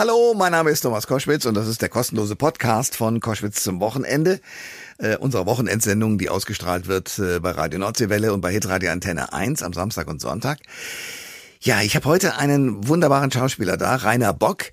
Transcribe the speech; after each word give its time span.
Hallo, 0.00 0.32
mein 0.34 0.52
Name 0.52 0.70
ist 0.70 0.80
Thomas 0.80 1.06
Koschwitz 1.06 1.44
und 1.44 1.52
das 1.52 1.68
ist 1.68 1.82
der 1.82 1.90
kostenlose 1.90 2.34
Podcast 2.34 2.96
von 2.96 3.20
Koschwitz 3.20 3.62
zum 3.62 3.80
Wochenende. 3.80 4.40
Äh, 4.96 5.18
unserer 5.18 5.44
Wochenendsendung, 5.44 6.16
die 6.16 6.30
ausgestrahlt 6.30 6.86
wird 6.86 7.18
äh, 7.18 7.38
bei 7.38 7.50
Radio 7.50 7.78
Nordseewelle 7.80 8.32
und 8.32 8.40
bei 8.40 8.50
Hitradio 8.50 8.90
Antenne 8.92 9.34
1 9.34 9.62
am 9.62 9.74
Samstag 9.74 10.08
und 10.08 10.18
Sonntag. 10.22 10.60
Ja, 11.60 11.82
ich 11.82 11.96
habe 11.96 12.06
heute 12.06 12.38
einen 12.38 12.88
wunderbaren 12.88 13.30
Schauspieler 13.30 13.76
da, 13.76 13.94
Rainer 13.96 14.32
Bock, 14.32 14.72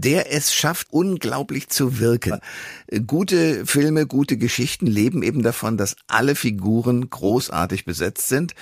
der 0.00 0.32
es 0.32 0.54
schafft, 0.54 0.88
unglaublich 0.90 1.68
zu 1.68 1.98
wirken. 1.98 2.40
Gute 3.06 3.66
Filme, 3.66 4.06
gute 4.06 4.36
Geschichten 4.36 4.86
leben 4.86 5.22
eben 5.22 5.42
davon, 5.42 5.76
dass 5.76 5.96
alle 6.06 6.34
Figuren 6.34 7.10
großartig 7.10 7.84
besetzt 7.84 8.28
sind. 8.28 8.54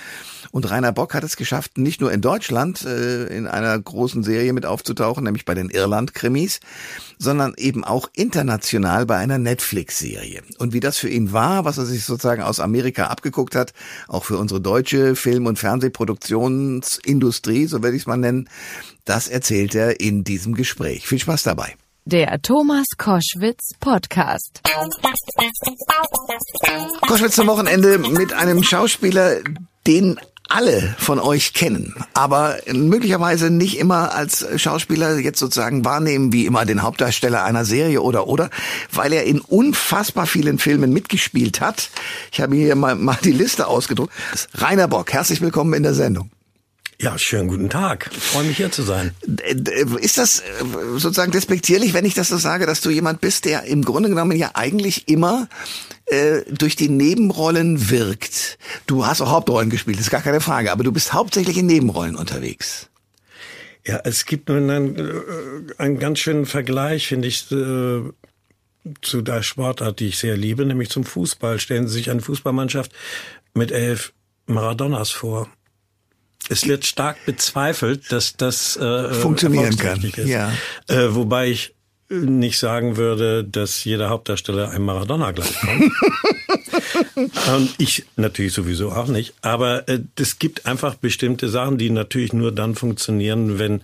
Und 0.51 0.69
Rainer 0.69 0.91
Bock 0.91 1.13
hat 1.13 1.23
es 1.23 1.37
geschafft, 1.37 1.77
nicht 1.77 2.01
nur 2.01 2.11
in 2.11 2.21
Deutschland 2.21 2.83
äh, 2.83 3.27
in 3.27 3.47
einer 3.47 3.77
großen 3.79 4.23
Serie 4.23 4.53
mit 4.53 4.65
aufzutauchen, 4.65 5.23
nämlich 5.23 5.45
bei 5.45 5.53
den 5.53 5.69
Irland-Krimis, 5.69 6.59
sondern 7.17 7.53
eben 7.57 7.83
auch 7.83 8.09
international 8.13 9.05
bei 9.05 9.17
einer 9.17 9.37
Netflix-Serie. 9.37 10.41
Und 10.57 10.73
wie 10.73 10.79
das 10.79 10.97
für 10.97 11.09
ihn 11.09 11.33
war, 11.33 11.65
was 11.65 11.77
er 11.77 11.85
sich 11.85 12.05
sozusagen 12.05 12.41
aus 12.41 12.59
Amerika 12.59 13.07
abgeguckt 13.07 13.55
hat, 13.55 13.73
auch 14.07 14.23
für 14.23 14.37
unsere 14.37 14.61
deutsche 14.61 15.15
Film- 15.15 15.45
und 15.45 15.59
Fernsehproduktionsindustrie, 15.59 17.67
so 17.67 17.83
werde 17.83 17.95
ich 17.95 18.03
es 18.03 18.07
mal 18.07 18.17
nennen, 18.17 18.49
das 19.07 19.29
erzählt 19.29 19.73
er 19.73 20.01
in 20.01 20.25
diesem 20.25 20.53
Gespräch. 20.53 21.07
Viel 21.07 21.19
Spaß 21.27 21.43
dabei. 21.43 21.75
Der 22.05 22.41
Thomas 22.41 22.85
Koschwitz 22.97 23.71
Podcast. 23.81 24.61
Koschwitz 27.05 27.35
zum 27.35 27.47
Wochenende 27.47 27.97
mit 27.97 28.31
einem 28.31 28.63
Schauspieler, 28.63 29.41
den 29.85 30.17
alle 30.47 30.95
von 30.97 31.19
euch 31.19 31.53
kennen, 31.53 31.93
aber 32.13 32.55
möglicherweise 32.71 33.49
nicht 33.49 33.77
immer 33.77 34.13
als 34.15 34.45
Schauspieler 34.55 35.17
jetzt 35.19 35.39
sozusagen 35.39 35.83
wahrnehmen 35.83 36.31
wie 36.31 36.45
immer 36.45 36.63
den 36.65 36.81
Hauptdarsteller 36.81 37.43
einer 37.43 37.65
Serie 37.65 38.01
oder 38.01 38.27
oder, 38.27 38.49
weil 38.93 39.11
er 39.11 39.25
in 39.25 39.41
unfassbar 39.41 40.27
vielen 40.27 40.59
Filmen 40.59 40.93
mitgespielt 40.93 41.59
hat. 41.59 41.89
Ich 42.31 42.39
habe 42.39 42.55
hier 42.55 42.75
mal, 42.75 42.95
mal 42.95 43.17
die 43.21 43.33
Liste 43.33 43.67
ausgedruckt. 43.67 44.13
Rainer 44.53 44.87
Bock, 44.87 45.11
herzlich 45.11 45.41
willkommen 45.41 45.73
in 45.73 45.83
der 45.83 45.93
Sendung. 45.93 46.31
Ja, 46.99 47.15
schönen 47.19 47.47
guten 47.47 47.69
Tag. 47.69 48.09
Ich 48.11 48.23
freue 48.23 48.45
mich 48.45 48.57
hier 48.57 48.71
zu 48.71 48.81
sein. 48.81 49.11
Ist 50.01 50.17
das 50.17 50.41
sozusagen 50.95 51.31
despektierlich, 51.31 51.93
wenn 51.93 52.05
ich 52.05 52.15
das 52.15 52.29
so 52.29 52.37
sage, 52.37 52.65
dass 52.65 52.81
du 52.81 52.89
jemand 52.89 53.21
bist, 53.21 53.45
der 53.45 53.65
im 53.65 53.85
Grunde 53.85 54.09
genommen 54.09 54.35
ja 54.35 54.51
eigentlich 54.55 55.07
immer 55.07 55.47
äh, 56.07 56.41
durch 56.49 56.75
die 56.75 56.89
Nebenrollen 56.89 57.91
wirkt? 57.91 58.57
Du 58.87 59.05
hast 59.05 59.21
auch 59.21 59.29
Hauptrollen 59.29 59.69
gespielt, 59.69 59.99
ist 59.99 60.09
gar 60.09 60.23
keine 60.23 60.41
Frage, 60.41 60.71
aber 60.71 60.83
du 60.83 60.91
bist 60.91 61.13
hauptsächlich 61.13 61.59
in 61.59 61.67
Nebenrollen 61.67 62.15
unterwegs. 62.15 62.89
Ja, 63.85 64.01
es 64.03 64.25
gibt 64.25 64.49
nun 64.49 64.67
einen, 64.67 64.97
äh, 64.97 65.21
einen 65.77 65.99
ganz 65.99 66.17
schönen 66.17 66.47
Vergleich, 66.47 67.07
finde 67.07 67.27
ich, 67.27 67.51
äh, 67.51 68.01
zu 69.03 69.21
der 69.21 69.43
Sportart, 69.43 69.99
die 69.99 70.07
ich 70.07 70.17
sehr 70.17 70.35
liebe, 70.35 70.65
nämlich 70.65 70.89
zum 70.89 71.03
Fußball. 71.03 71.59
Stellen 71.59 71.87
Sie 71.87 71.93
sich 71.93 72.09
eine 72.09 72.21
Fußballmannschaft 72.21 72.91
mit 73.53 73.71
elf 73.71 74.13
Maradonas 74.47 75.11
vor 75.11 75.47
es 76.49 76.67
wird 76.67 76.85
stark 76.85 77.25
bezweifelt, 77.25 78.11
dass 78.11 78.35
das 78.37 78.77
äh, 78.77 79.13
funktionieren 79.13 79.75
kann. 79.77 80.01
Ist. 80.01 80.17
Ja. 80.17 80.51
Äh, 80.87 81.13
wobei 81.15 81.49
ich 81.49 81.73
nicht 82.09 82.57
sagen 82.57 82.95
würde, 82.95 83.43
dass 83.43 83.83
jeder 83.83 84.09
Hauptdarsteller 84.09 84.71
einem 84.71 84.85
Maradona 84.85 85.31
gleichkommt. 85.31 85.91
Und 87.55 87.75
ich 87.77 88.05
natürlich 88.15 88.53
sowieso 88.53 88.91
auch 88.91 89.07
nicht. 89.07 89.33
Aber 89.41 89.87
äh, 89.89 89.99
es 90.17 90.39
gibt 90.39 90.65
einfach 90.65 90.95
bestimmte 90.95 91.49
Sachen, 91.49 91.77
die 91.77 91.89
natürlich 91.89 92.33
nur 92.33 92.53
dann 92.53 92.75
funktionieren, 92.75 93.59
wenn 93.59 93.81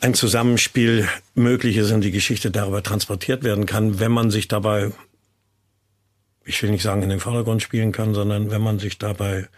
ein 0.00 0.14
Zusammenspiel 0.14 1.08
möglich 1.34 1.76
ist 1.78 1.90
und 1.90 2.02
die 2.02 2.10
Geschichte 2.10 2.50
darüber 2.50 2.82
transportiert 2.82 3.42
werden 3.42 3.66
kann, 3.66 3.98
wenn 3.98 4.12
man 4.12 4.30
sich 4.30 4.46
dabei, 4.46 4.92
ich 6.46 6.62
will 6.62 6.70
nicht 6.70 6.82
sagen 6.82 7.02
in 7.02 7.10
den 7.10 7.20
Vordergrund 7.20 7.62
spielen 7.62 7.92
kann, 7.92 8.14
sondern 8.14 8.50
wenn 8.50 8.62
man 8.62 8.78
sich 8.78 8.98
dabei 8.98 9.48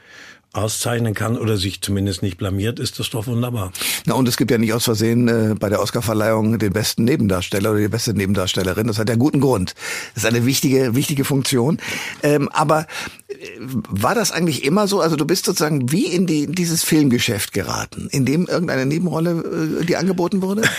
auszeichnen 0.52 1.12
kann 1.12 1.36
oder 1.36 1.58
sich 1.58 1.82
zumindest 1.82 2.22
nicht 2.22 2.38
blamiert, 2.38 2.78
ist 2.80 2.98
das 2.98 3.10
doch 3.10 3.26
wunderbar. 3.26 3.70
Na 4.06 4.14
und 4.14 4.26
es 4.26 4.38
gibt 4.38 4.50
ja 4.50 4.56
nicht 4.56 4.72
aus 4.72 4.84
Versehen 4.84 5.28
äh, 5.28 5.54
bei 5.54 5.68
der 5.68 5.80
Oscarverleihung 5.80 6.58
den 6.58 6.72
besten 6.72 7.04
Nebendarsteller 7.04 7.72
oder 7.72 7.80
die 7.80 7.88
beste 7.88 8.14
Nebendarstellerin. 8.14 8.86
Das 8.86 8.98
hat 8.98 9.10
ja 9.10 9.16
guten 9.16 9.40
Grund. 9.40 9.74
Das 10.14 10.24
ist 10.24 10.28
eine 10.28 10.46
wichtige, 10.46 10.94
wichtige 10.94 11.24
Funktion. 11.24 11.78
Ähm, 12.22 12.48
aber 12.48 12.86
äh, 13.28 13.34
war 13.60 14.14
das 14.14 14.32
eigentlich 14.32 14.64
immer 14.64 14.88
so? 14.88 15.00
Also 15.00 15.16
du 15.16 15.26
bist 15.26 15.44
sozusagen 15.44 15.92
wie 15.92 16.06
in, 16.06 16.26
die, 16.26 16.44
in 16.44 16.52
dieses 16.52 16.82
Filmgeschäft 16.82 17.52
geraten, 17.52 18.08
in 18.10 18.24
dem 18.24 18.46
irgendeine 18.46 18.86
Nebenrolle 18.86 19.80
äh, 19.82 19.84
die 19.84 19.96
angeboten 19.96 20.42
wurde? 20.42 20.62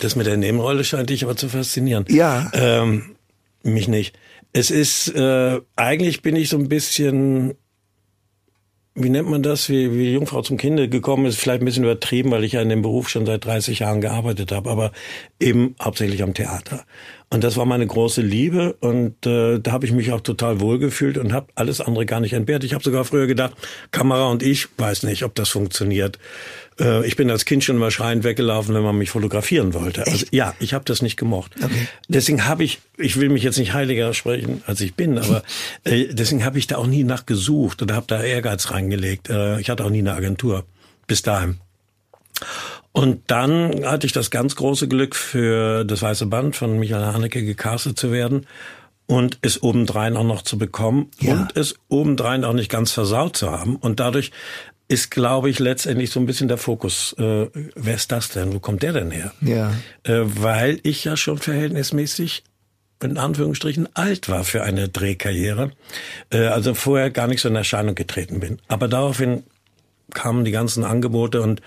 Das 0.00 0.16
mit 0.16 0.26
der 0.26 0.36
Nebenrolle 0.36 0.82
scheint 0.82 1.10
dich 1.10 1.22
aber 1.22 1.36
zu 1.36 1.48
faszinieren. 1.48 2.06
Ja. 2.08 2.50
Ähm, 2.54 3.14
mich 3.62 3.86
nicht. 3.86 4.18
Es 4.52 4.70
ist, 4.70 5.08
äh, 5.14 5.60
eigentlich 5.76 6.22
bin 6.22 6.36
ich 6.36 6.48
so 6.48 6.58
ein 6.58 6.68
bisschen 6.68 7.54
wie 8.94 9.08
nennt 9.08 9.28
man 9.28 9.42
das, 9.42 9.68
wie, 9.70 9.96
wie 9.96 10.12
Jungfrau 10.12 10.42
zum 10.42 10.58
Kinde 10.58 10.88
gekommen 10.88 11.24
ist, 11.24 11.38
vielleicht 11.38 11.62
ein 11.62 11.64
bisschen 11.64 11.84
übertrieben, 11.84 12.30
weil 12.30 12.44
ich 12.44 12.52
ja 12.52 12.60
in 12.60 12.68
dem 12.68 12.82
Beruf 12.82 13.08
schon 13.08 13.24
seit 13.24 13.44
30 13.44 13.78
Jahren 13.78 14.02
gearbeitet 14.02 14.52
habe, 14.52 14.70
aber 14.70 14.92
eben 15.40 15.74
hauptsächlich 15.80 16.22
am 16.22 16.34
Theater. 16.34 16.84
Und 17.32 17.42
das 17.42 17.56
war 17.56 17.64
meine 17.64 17.86
große 17.86 18.20
Liebe 18.20 18.74
und 18.80 19.24
äh, 19.24 19.58
da 19.58 19.72
habe 19.72 19.86
ich 19.86 19.92
mich 19.92 20.12
auch 20.12 20.20
total 20.20 20.60
wohlgefühlt 20.60 21.16
und 21.16 21.32
habe 21.32 21.46
alles 21.54 21.80
andere 21.80 22.04
gar 22.04 22.20
nicht 22.20 22.34
entbehrt. 22.34 22.62
Ich 22.62 22.74
habe 22.74 22.84
sogar 22.84 23.06
früher 23.06 23.26
gedacht, 23.26 23.54
Kamera 23.90 24.28
und 24.28 24.42
ich, 24.42 24.68
weiß 24.76 25.04
nicht, 25.04 25.22
ob 25.22 25.34
das 25.34 25.48
funktioniert. 25.48 26.18
Äh, 26.78 27.06
ich 27.06 27.16
bin 27.16 27.30
als 27.30 27.46
Kind 27.46 27.64
schon 27.64 27.76
immer 27.76 27.90
schreiend 27.90 28.22
weggelaufen, 28.24 28.74
wenn 28.74 28.82
man 28.82 28.98
mich 28.98 29.08
fotografieren 29.08 29.72
wollte. 29.72 30.06
Also, 30.06 30.26
ja, 30.30 30.54
ich 30.58 30.74
habe 30.74 30.84
das 30.84 31.00
nicht 31.00 31.16
gemocht. 31.16 31.52
Okay. 31.56 31.88
Deswegen 32.06 32.44
habe 32.44 32.64
ich, 32.64 32.80
ich 32.98 33.18
will 33.18 33.30
mich 33.30 33.42
jetzt 33.42 33.56
nicht 33.58 33.72
heiliger 33.72 34.12
sprechen, 34.12 34.62
als 34.66 34.82
ich 34.82 34.94
bin, 34.94 35.16
aber 35.16 35.42
äh, 35.84 36.08
deswegen 36.12 36.44
habe 36.44 36.58
ich 36.58 36.66
da 36.66 36.76
auch 36.76 36.86
nie 36.86 37.02
nachgesucht 37.02 37.80
oder 37.80 37.94
habe 37.94 38.06
da 38.08 38.22
Ehrgeiz 38.22 38.70
reingelegt. 38.70 39.30
Äh, 39.30 39.58
ich 39.58 39.70
hatte 39.70 39.86
auch 39.86 39.90
nie 39.90 40.00
eine 40.00 40.12
Agentur 40.12 40.66
bis 41.06 41.22
dahin. 41.22 41.60
Und 42.92 43.22
dann 43.28 43.86
hatte 43.86 44.06
ich 44.06 44.12
das 44.12 44.30
ganz 44.30 44.54
große 44.54 44.86
Glück, 44.86 45.16
für 45.16 45.84
das 45.84 46.02
Weiße 46.02 46.26
Band 46.26 46.56
von 46.56 46.78
Michael 46.78 47.12
Haneke 47.12 47.42
gecastet 47.42 47.98
zu 47.98 48.12
werden 48.12 48.46
und 49.06 49.38
es 49.42 49.62
obendrein 49.62 50.16
auch 50.16 50.24
noch 50.24 50.42
zu 50.42 50.58
bekommen 50.58 51.10
ja. 51.18 51.32
und 51.32 51.56
es 51.56 51.74
obendrein 51.88 52.44
auch 52.44 52.52
nicht 52.52 52.70
ganz 52.70 52.92
versaut 52.92 53.36
zu 53.36 53.50
haben. 53.50 53.76
Und 53.76 53.98
dadurch 53.98 54.30
ist, 54.88 55.10
glaube 55.10 55.48
ich, 55.48 55.58
letztendlich 55.58 56.10
so 56.10 56.20
ein 56.20 56.26
bisschen 56.26 56.48
der 56.48 56.58
Fokus. 56.58 57.14
Äh, 57.18 57.48
wer 57.74 57.94
ist 57.94 58.12
das 58.12 58.28
denn? 58.28 58.52
Wo 58.52 58.60
kommt 58.60 58.82
der 58.82 58.92
denn 58.92 59.10
her? 59.10 59.32
Ja. 59.40 59.72
Äh, 60.02 60.20
weil 60.24 60.80
ich 60.82 61.04
ja 61.04 61.16
schon 61.16 61.38
verhältnismäßig 61.38 62.44
in 63.02 63.18
Anführungsstrichen 63.18 63.88
alt 63.94 64.28
war 64.28 64.44
für 64.44 64.62
eine 64.62 64.88
Drehkarriere. 64.88 65.72
Äh, 66.30 66.46
also 66.46 66.74
vorher 66.74 67.10
gar 67.10 67.26
nicht 67.26 67.40
so 67.40 67.48
in 67.48 67.56
Erscheinung 67.56 67.94
getreten 67.94 68.40
bin. 68.40 68.58
Aber 68.68 68.86
daraufhin 68.86 69.44
kamen 70.12 70.44
die 70.44 70.52
ganzen 70.52 70.84
Angebote 70.84 71.40
und 71.40 71.62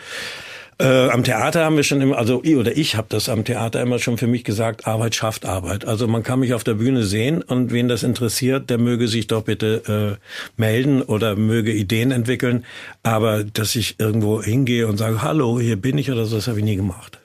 äh, 0.77 1.09
am 1.09 1.23
Theater 1.23 1.63
haben 1.63 1.77
wir 1.77 1.83
schon 1.83 2.01
immer, 2.01 2.17
also 2.17 2.41
ich 2.43 2.55
oder 2.55 2.75
ich 2.75 2.95
habe 2.95 3.07
das 3.09 3.29
am 3.29 3.45
Theater 3.45 3.81
immer 3.81 3.99
schon 3.99 4.17
für 4.17 4.27
mich 4.27 4.43
gesagt, 4.43 4.87
Arbeit 4.87 5.15
schafft 5.15 5.45
Arbeit. 5.45 5.85
Also 5.85 6.07
man 6.07 6.23
kann 6.23 6.39
mich 6.39 6.53
auf 6.53 6.63
der 6.63 6.73
Bühne 6.73 7.03
sehen 7.03 7.41
und 7.41 7.71
wen 7.71 7.87
das 7.87 8.03
interessiert, 8.03 8.69
der 8.69 8.77
möge 8.77 9.07
sich 9.07 9.27
doch 9.27 9.43
bitte 9.43 10.17
äh, 10.19 10.61
melden 10.61 11.01
oder 11.01 11.35
möge 11.35 11.71
Ideen 11.71 12.11
entwickeln. 12.11 12.65
Aber 13.03 13.43
dass 13.43 13.75
ich 13.75 13.99
irgendwo 13.99 14.43
hingehe 14.43 14.87
und 14.87 14.97
sage, 14.97 15.21
hallo, 15.21 15.59
hier 15.59 15.77
bin 15.77 15.97
ich 15.97 16.11
oder 16.11 16.25
so, 16.25 16.35
das 16.35 16.47
habe 16.47 16.59
ich 16.59 16.65
nie 16.65 16.75
gemacht. 16.75 17.19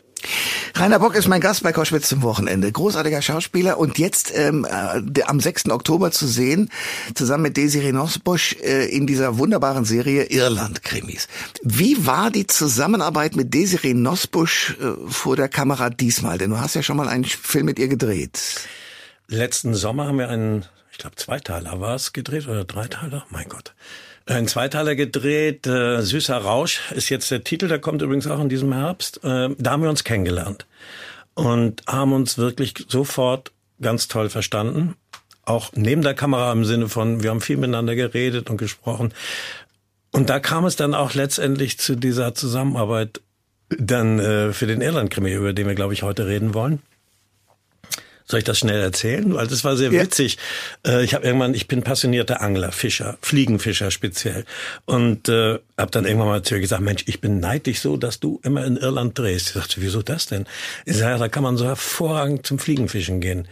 Rainer 0.75 0.99
Bock 0.99 1.15
ist 1.15 1.29
mein 1.29 1.41
Gast 1.41 1.63
bei 1.63 1.73
Koschwitz 1.73 2.09
zum 2.09 2.23
Wochenende. 2.23 2.71
Großartiger 2.71 3.23
Schauspieler 3.23 3.79
und 3.79 3.99
jetzt 3.99 4.33
ähm, 4.35 4.67
äh, 4.67 5.23
am 5.23 5.41
6. 5.41 5.71
Oktober 5.71 6.11
zu 6.11 6.27
sehen, 6.27 6.71
zusammen 7.15 7.45
mit 7.45 7.57
Desiree 7.57 7.93
Nosbusch 7.93 8.57
äh, 8.63 8.87
in 8.87 9.07
dieser 9.07 9.39
wunderbaren 9.39 9.85
Serie 9.85 10.25
Irland-Krimis. 10.25 11.29
Wie 11.63 12.07
war 12.07 12.31
die 12.31 12.47
Zusammenarbeit 12.47 13.37
mit 13.37 13.53
Desiree 13.53 13.95
Nosbusch 13.95 14.77
äh, 14.81 15.11
vor 15.11 15.37
der 15.37 15.49
Kamera 15.49 15.91
diesmal? 15.91 16.39
Denn 16.39 16.51
du 16.51 16.61
hast 16.61 16.75
ja 16.75 16.83
schon 16.83 16.97
mal 16.97 17.09
einen 17.09 17.25
Film 17.25 17.67
mit 17.67 17.79
ihr 17.79 17.89
gedreht. 17.89 18.41
Letzten 19.29 19.75
Sommer 19.75 20.07
haben 20.07 20.19
wir 20.19 20.29
einen, 20.29 20.65
ich 20.93 20.99
glaube 20.99 21.17
Zweiteiler 21.17 21.81
war 21.81 21.95
es 21.95 22.13
gedreht 22.13 22.49
oder 22.49 22.65
Dreiteiler? 22.65 23.27
Mein 23.31 23.49
Gott. 23.49 23.75
Ein 24.27 24.47
Zweiteiler 24.47 24.95
gedreht, 24.95 25.67
äh, 25.67 26.03
Süßer 26.03 26.37
Rausch 26.37 26.93
ist 26.93 27.09
jetzt 27.09 27.31
der 27.31 27.43
Titel, 27.43 27.69
der 27.69 27.79
kommt 27.79 28.03
übrigens 28.03 28.27
auch 28.27 28.41
in 28.41 28.49
diesem 28.49 28.73
Herbst. 28.73 29.25
Äh, 29.25 29.51
da 29.59 29.71
haben 29.71 29.83
wir 29.83 29.91
uns 29.91 30.05
kennengelernt 30.05 30.67
und 31.35 31.83
haben 31.87 32.13
uns 32.13 32.39
wirklich 32.39 32.75
sofort 32.89 33.53
ganz 33.81 34.09
toll 34.09 34.29
verstanden. 34.29 34.95
Auch 35.45 35.73
neben 35.75 36.03
der 36.03 36.15
Kamera 36.15 36.53
im 36.53 36.65
Sinne 36.65 36.89
von, 36.89 37.23
wir 37.23 37.31
haben 37.31 37.41
viel 37.41 37.57
miteinander 37.57 37.97
geredet 37.97 38.51
und 38.51 38.59
gesprochen. 38.59 39.13
Und 40.13 40.29
da 40.29 40.39
kam 40.39 40.65
es 40.65 40.77
dann 40.77 40.95
auch 40.95 41.15
letztendlich 41.15 41.79
zu 41.79 41.97
dieser 41.97 42.35
Zusammenarbeit 42.35 43.21
dann 43.69 44.19
äh, 44.19 44.53
für 44.53 44.67
den 44.67 44.81
Irland-Krimi, 44.81 45.33
über 45.33 45.53
den 45.53 45.67
wir, 45.67 45.75
glaube 45.75 45.95
ich, 45.95 46.03
heute 46.03 46.27
reden 46.27 46.55
wollen. 46.55 46.81
Soll 48.31 48.39
ich 48.39 48.45
das 48.45 48.61
schnell 48.61 48.81
erzählen? 48.81 49.35
Weil 49.35 49.49
das 49.49 49.65
war 49.65 49.77
sehr 49.77 49.91
ja. 49.91 50.03
witzig. 50.03 50.39
Äh, 50.87 51.03
ich 51.03 51.15
habe 51.15 51.27
irgendwann, 51.27 51.53
ich 51.53 51.67
bin 51.67 51.83
passionierter 51.83 52.41
Angler, 52.41 52.71
Fischer, 52.71 53.19
Fliegenfischer 53.23 53.91
speziell. 53.91 54.45
Und 54.85 55.29
äh, 55.29 55.59
habe 55.77 55.91
dann 55.91 56.05
irgendwann 56.05 56.29
mal 56.29 56.43
zu 56.43 56.55
ihr 56.55 56.61
gesagt, 56.61 56.81
Mensch, 56.81 57.03
ich 57.07 57.21
bin 57.21 57.41
neidisch 57.41 57.81
so, 57.81 57.97
dass 57.97 58.21
du 58.21 58.39
immer 58.45 58.65
in 58.65 58.77
Irland 58.77 59.19
drehst. 59.19 59.49
Ich 59.49 59.55
sagte, 59.55 59.81
wieso 59.81 60.03
das 60.03 60.27
denn? 60.27 60.47
Ich 60.85 60.97
sage, 60.97 61.19
da 61.19 61.29
kann 61.29 61.43
man 61.43 61.57
so 61.57 61.65
hervorragend 61.65 62.47
zum 62.47 62.61
Fliegenfischen 62.61 63.21
gehen. 63.21 63.49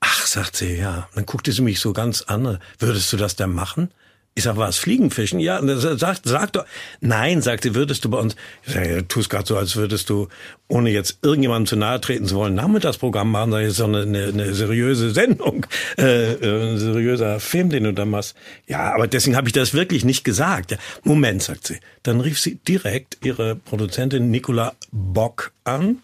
Ach, 0.00 0.26
sagt 0.26 0.56
sie, 0.56 0.76
ja. 0.76 1.08
Dann 1.14 1.24
guckte 1.24 1.50
sie 1.50 1.62
mich 1.62 1.80
so 1.80 1.94
ganz 1.94 2.22
an. 2.22 2.58
Würdest 2.78 3.10
du 3.12 3.16
das 3.16 3.34
denn 3.34 3.50
machen? 3.50 3.90
Ich 4.38 4.44
sag, 4.44 4.56
was, 4.56 4.78
Fliegenfischen? 4.78 5.40
Ja, 5.40 5.60
sagt, 5.96 6.20
sag 6.22 6.52
doch. 6.52 6.64
Nein, 7.00 7.42
sagt 7.42 7.64
sie, 7.64 7.74
würdest 7.74 8.04
du 8.04 8.10
bei 8.10 8.18
uns, 8.18 8.36
ich 8.64 8.72
sag, 8.72 8.84
du 8.84 9.08
tust 9.08 9.30
gerade 9.30 9.44
so, 9.44 9.56
als 9.56 9.74
würdest 9.74 10.08
du, 10.10 10.28
ohne 10.68 10.90
jetzt 10.90 11.18
irgendjemandem 11.22 11.66
zu 11.66 11.74
nahe 11.74 12.00
treten 12.00 12.24
zu 12.24 12.36
wollen, 12.36 12.54
Nachmittagsprogramm 12.54 13.32
machen, 13.32 13.50
sag 13.50 13.64
ich, 13.64 13.74
so 13.74 13.86
eine, 13.86 14.02
eine, 14.02 14.26
eine 14.26 14.54
seriöse 14.54 15.10
Sendung, 15.10 15.66
äh, 15.98 16.34
äh, 16.34 16.70
ein 16.70 16.78
seriöser 16.78 17.40
Film, 17.40 17.70
den 17.70 17.82
du 17.82 17.92
da 17.92 18.04
machst. 18.04 18.36
Ja, 18.68 18.94
aber 18.94 19.08
deswegen 19.08 19.36
habe 19.36 19.48
ich 19.48 19.54
das 19.54 19.74
wirklich 19.74 20.04
nicht 20.04 20.22
gesagt. 20.22 20.70
Ja, 20.70 20.78
Moment, 21.02 21.42
sagt 21.42 21.66
sie. 21.66 21.80
Dann 22.04 22.20
rief 22.20 22.38
sie 22.38 22.60
direkt 22.68 23.18
ihre 23.24 23.56
Produzentin 23.56 24.30
Nicola 24.30 24.74
Bock 24.92 25.50
an 25.64 25.98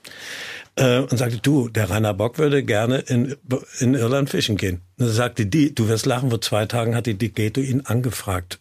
äh, 0.77 0.99
und 0.99 1.17
sagte, 1.17 1.39
du, 1.39 1.69
der 1.69 1.91
Rainer 1.91 2.15
Bock 2.15 2.39
würde 2.39 2.63
gerne 2.63 2.99
in, 2.99 3.37
in 3.79 3.95
Irland 3.95 4.31
fischen 4.31 4.57
gehen. 4.57 4.83
Und 4.99 5.07
dann 5.07 5.15
sagte 5.15 5.47
die, 5.47 5.75
du 5.75 5.89
wirst 5.89 6.07
lachen, 6.07 6.31
vor 6.31 6.41
zwei 6.41 6.67
Tagen 6.67 6.95
hat 6.95 7.07
die 7.07 7.15
Digeto 7.15 7.61
ihn 7.61 7.83
angefragt. 7.83 8.61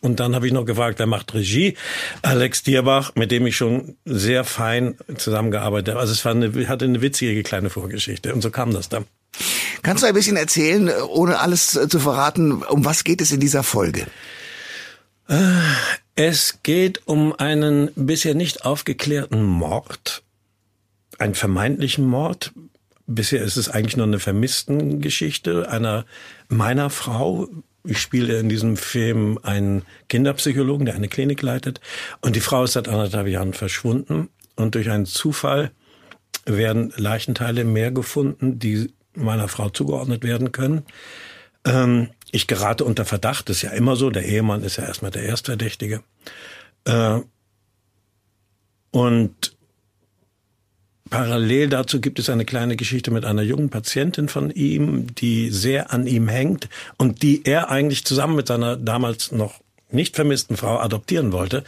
Und 0.00 0.20
dann 0.20 0.34
habe 0.34 0.46
ich 0.46 0.52
noch 0.52 0.64
gefragt, 0.64 0.98
wer 0.98 1.06
macht 1.06 1.34
Regie? 1.34 1.76
Alex 2.22 2.62
Dierbach, 2.62 3.12
mit 3.14 3.30
dem 3.30 3.46
ich 3.46 3.56
schon 3.56 3.96
sehr 4.04 4.44
fein 4.44 4.96
zusammengearbeitet 5.16 5.94
habe. 5.94 6.00
Also 6.00 6.12
es 6.12 6.24
war 6.24 6.32
eine, 6.32 6.68
hatte 6.68 6.84
eine 6.84 7.00
witzige 7.02 7.42
kleine 7.42 7.70
Vorgeschichte. 7.70 8.32
Und 8.32 8.42
so 8.42 8.50
kam 8.50 8.72
das 8.72 8.88
dann. 8.88 9.06
Kannst 9.82 10.02
du 10.02 10.06
ein 10.06 10.14
bisschen 10.14 10.36
erzählen, 10.36 10.90
ohne 11.08 11.40
alles 11.40 11.78
zu 11.88 11.98
verraten, 11.98 12.62
um 12.62 12.84
was 12.84 13.04
geht 13.04 13.20
es 13.20 13.32
in 13.32 13.40
dieser 13.40 13.62
Folge? 13.62 14.06
Äh, 15.28 15.36
es 16.14 16.60
geht 16.62 17.02
um 17.06 17.32
einen 17.32 17.90
bisher 17.96 18.34
nicht 18.34 18.64
aufgeklärten 18.64 19.42
Mord 19.42 20.22
einen 21.18 21.34
vermeintlichen 21.34 22.06
Mord. 22.06 22.52
Bisher 23.06 23.42
ist 23.42 23.56
es 23.56 23.68
eigentlich 23.68 23.96
nur 23.96 24.06
eine 24.06 24.18
vermissten 24.18 25.00
Geschichte 25.00 25.68
einer 25.70 26.04
meiner 26.48 26.90
Frau. 26.90 27.48
Ich 27.84 28.00
spiele 28.00 28.38
in 28.38 28.48
diesem 28.48 28.76
Film 28.76 29.38
einen 29.42 29.82
Kinderpsychologen, 30.08 30.86
der 30.86 30.96
eine 30.96 31.08
Klinik 31.08 31.40
leitet. 31.42 31.80
Und 32.20 32.34
die 32.34 32.40
Frau 32.40 32.64
ist 32.64 32.72
seit 32.72 32.88
anderthalb 32.88 33.28
Jahren 33.28 33.52
verschwunden. 33.52 34.28
Und 34.56 34.74
durch 34.74 34.90
einen 34.90 35.06
Zufall 35.06 35.70
werden 36.46 36.92
Leichenteile 36.96 37.64
mehr 37.64 37.92
gefunden, 37.92 38.58
die 38.58 38.92
meiner 39.14 39.48
Frau 39.48 39.68
zugeordnet 39.68 40.24
werden 40.24 40.52
können. 40.52 40.82
Ähm, 41.64 42.10
ich 42.32 42.46
gerate 42.46 42.84
unter 42.84 43.04
Verdacht, 43.04 43.48
das 43.48 43.58
ist 43.58 43.62
ja 43.62 43.70
immer 43.70 43.96
so. 43.96 44.10
Der 44.10 44.24
Ehemann 44.24 44.62
ist 44.62 44.76
ja 44.76 44.84
erstmal 44.84 45.10
der 45.10 45.24
Erstverdächtige. 45.24 46.02
Äh, 46.84 47.20
und 48.90 49.45
Parallel 51.10 51.68
dazu 51.68 52.00
gibt 52.00 52.18
es 52.18 52.28
eine 52.28 52.44
kleine 52.44 52.76
Geschichte 52.76 53.10
mit 53.10 53.24
einer 53.24 53.42
jungen 53.42 53.70
Patientin 53.70 54.28
von 54.28 54.50
ihm, 54.50 55.14
die 55.14 55.50
sehr 55.50 55.92
an 55.92 56.06
ihm 56.06 56.28
hängt 56.28 56.68
und 56.98 57.22
die 57.22 57.44
er 57.44 57.70
eigentlich 57.70 58.04
zusammen 58.04 58.34
mit 58.34 58.48
seiner 58.48 58.76
damals 58.76 59.30
noch 59.30 59.60
nicht 59.90 60.16
vermissten 60.16 60.56
Frau 60.56 60.78
adoptieren 60.78 61.32
wollte. 61.32 61.62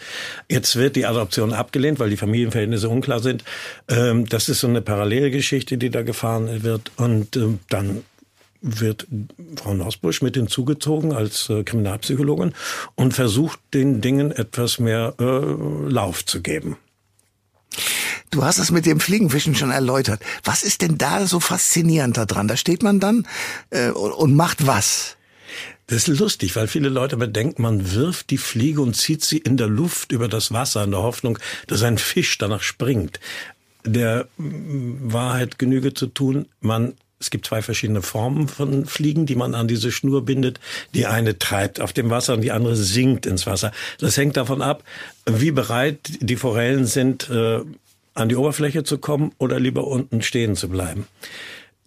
Jetzt 0.50 0.74
wird 0.76 0.96
die 0.96 1.06
Adoption 1.06 1.52
abgelehnt, 1.52 2.00
weil 2.00 2.10
die 2.10 2.16
Familienverhältnisse 2.16 2.88
unklar 2.88 3.20
sind. 3.20 3.44
Ähm, 3.88 4.26
das 4.26 4.48
ist 4.48 4.60
so 4.60 4.66
eine 4.66 4.82
Parallelgeschichte, 4.82 5.78
die 5.78 5.90
da 5.90 6.02
gefahren 6.02 6.64
wird. 6.64 6.90
Und 6.96 7.36
ähm, 7.36 7.60
dann 7.68 8.04
wird 8.60 9.06
Frau 9.56 9.72
Nosbusch 9.74 10.20
mit 10.20 10.34
hinzugezogen 10.34 11.12
als 11.12 11.48
äh, 11.48 11.62
Kriminalpsychologin 11.62 12.54
und 12.96 13.14
versucht 13.14 13.60
den 13.72 14.00
Dingen 14.00 14.32
etwas 14.32 14.80
mehr 14.80 15.14
äh, 15.20 15.24
Lauf 15.24 16.24
zu 16.24 16.42
geben. 16.42 16.76
Du 18.30 18.44
hast 18.44 18.58
es 18.58 18.70
mit 18.70 18.86
dem 18.86 19.00
Fliegenfischen 19.00 19.54
schon 19.54 19.70
erläutert. 19.70 20.20
Was 20.44 20.62
ist 20.62 20.82
denn 20.82 20.98
da 20.98 21.26
so 21.26 21.40
faszinierend 21.40 22.16
daran? 22.16 22.48
Da 22.48 22.56
steht 22.56 22.82
man 22.82 23.00
dann 23.00 23.26
äh, 23.70 23.90
und 23.90 24.34
macht 24.34 24.66
was? 24.66 25.16
Das 25.86 26.06
ist 26.06 26.18
lustig, 26.18 26.54
weil 26.54 26.68
viele 26.68 26.90
Leute 26.90 27.16
bedenken, 27.16 27.62
man 27.62 27.94
wirft 27.94 28.28
die 28.28 28.36
Fliege 28.36 28.82
und 28.82 28.94
zieht 28.94 29.24
sie 29.24 29.38
in 29.38 29.56
der 29.56 29.68
Luft 29.68 30.12
über 30.12 30.28
das 30.28 30.52
Wasser 30.52 30.84
in 30.84 30.90
der 30.90 31.00
Hoffnung, 31.00 31.38
dass 31.66 31.82
ein 31.82 31.96
Fisch 31.96 32.36
danach 32.36 32.60
springt. 32.62 33.20
Der 33.86 34.28
mm, 34.36 35.12
Wahrheit 35.12 35.58
Genüge 35.58 35.94
zu 35.94 36.06
tun, 36.06 36.46
man 36.60 36.94
es 37.20 37.30
gibt 37.30 37.46
zwei 37.46 37.62
verschiedene 37.62 38.00
Formen 38.00 38.46
von 38.46 38.86
Fliegen, 38.86 39.26
die 39.26 39.34
man 39.34 39.56
an 39.56 39.66
diese 39.66 39.90
Schnur 39.90 40.24
bindet. 40.24 40.60
Die 40.94 41.06
eine 41.06 41.36
treibt 41.36 41.80
auf 41.80 41.92
dem 41.92 42.10
Wasser 42.10 42.34
und 42.34 42.42
die 42.42 42.52
andere 42.52 42.76
sinkt 42.76 43.26
ins 43.26 43.44
Wasser. 43.44 43.72
Das 43.98 44.16
hängt 44.16 44.36
davon 44.36 44.62
ab, 44.62 44.84
wie 45.26 45.50
bereit 45.50 45.98
die 46.20 46.36
Forellen 46.36 46.86
sind, 46.86 47.28
äh, 47.28 47.62
an 48.18 48.28
die 48.28 48.36
Oberfläche 48.36 48.84
zu 48.84 48.98
kommen 48.98 49.32
oder 49.38 49.58
lieber 49.58 49.86
unten 49.86 50.22
stehen 50.22 50.56
zu 50.56 50.68
bleiben. 50.68 51.06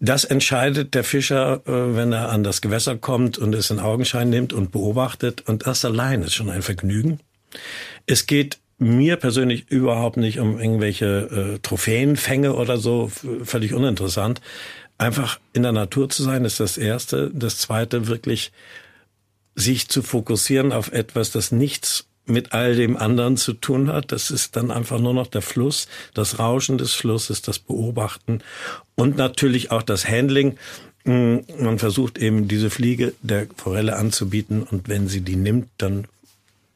Das 0.00 0.24
entscheidet 0.24 0.94
der 0.94 1.04
Fischer, 1.04 1.62
äh, 1.66 1.96
wenn 1.96 2.12
er 2.12 2.30
an 2.30 2.42
das 2.42 2.60
Gewässer 2.60 2.96
kommt 2.96 3.38
und 3.38 3.54
es 3.54 3.70
in 3.70 3.78
Augenschein 3.78 4.30
nimmt 4.30 4.52
und 4.52 4.72
beobachtet. 4.72 5.42
Und 5.46 5.66
das 5.66 5.84
allein 5.84 6.22
ist 6.22 6.34
schon 6.34 6.50
ein 6.50 6.62
Vergnügen. 6.62 7.20
Es 8.06 8.26
geht 8.26 8.58
mir 8.78 9.16
persönlich 9.16 9.70
überhaupt 9.70 10.16
nicht 10.16 10.40
um 10.40 10.58
irgendwelche 10.58 11.06
äh, 11.06 11.58
Trophäenfänge 11.60 12.54
oder 12.54 12.78
so, 12.78 13.12
völlig 13.44 13.74
uninteressant. 13.74 14.40
Einfach 14.98 15.38
in 15.52 15.62
der 15.62 15.72
Natur 15.72 16.08
zu 16.08 16.24
sein, 16.24 16.44
ist 16.44 16.58
das 16.58 16.78
Erste. 16.78 17.30
Das 17.32 17.58
Zweite, 17.58 18.08
wirklich 18.08 18.50
sich 19.54 19.88
zu 19.88 20.02
fokussieren 20.02 20.72
auf 20.72 20.90
etwas, 20.92 21.30
das 21.30 21.52
nichts 21.52 22.08
mit 22.32 22.52
all 22.52 22.74
dem 22.74 22.96
anderen 22.96 23.36
zu 23.36 23.52
tun 23.52 23.92
hat. 23.92 24.10
Das 24.10 24.30
ist 24.30 24.56
dann 24.56 24.70
einfach 24.70 24.98
nur 24.98 25.14
noch 25.14 25.26
der 25.26 25.42
Fluss, 25.42 25.86
das 26.14 26.38
Rauschen 26.38 26.78
des 26.78 26.92
Flusses, 26.92 27.42
das 27.42 27.58
Beobachten 27.58 28.40
und 28.94 29.16
natürlich 29.16 29.70
auch 29.70 29.82
das 29.82 30.08
Handling. 30.08 30.56
Mm, 31.04 31.38
man 31.58 31.78
versucht 31.78 32.18
eben 32.18 32.48
diese 32.48 32.70
Fliege 32.70 33.14
der 33.22 33.46
Forelle 33.56 33.96
anzubieten 33.96 34.62
und 34.62 34.88
wenn 34.88 35.08
sie 35.08 35.20
die 35.20 35.36
nimmt, 35.36 35.68
dann 35.78 36.06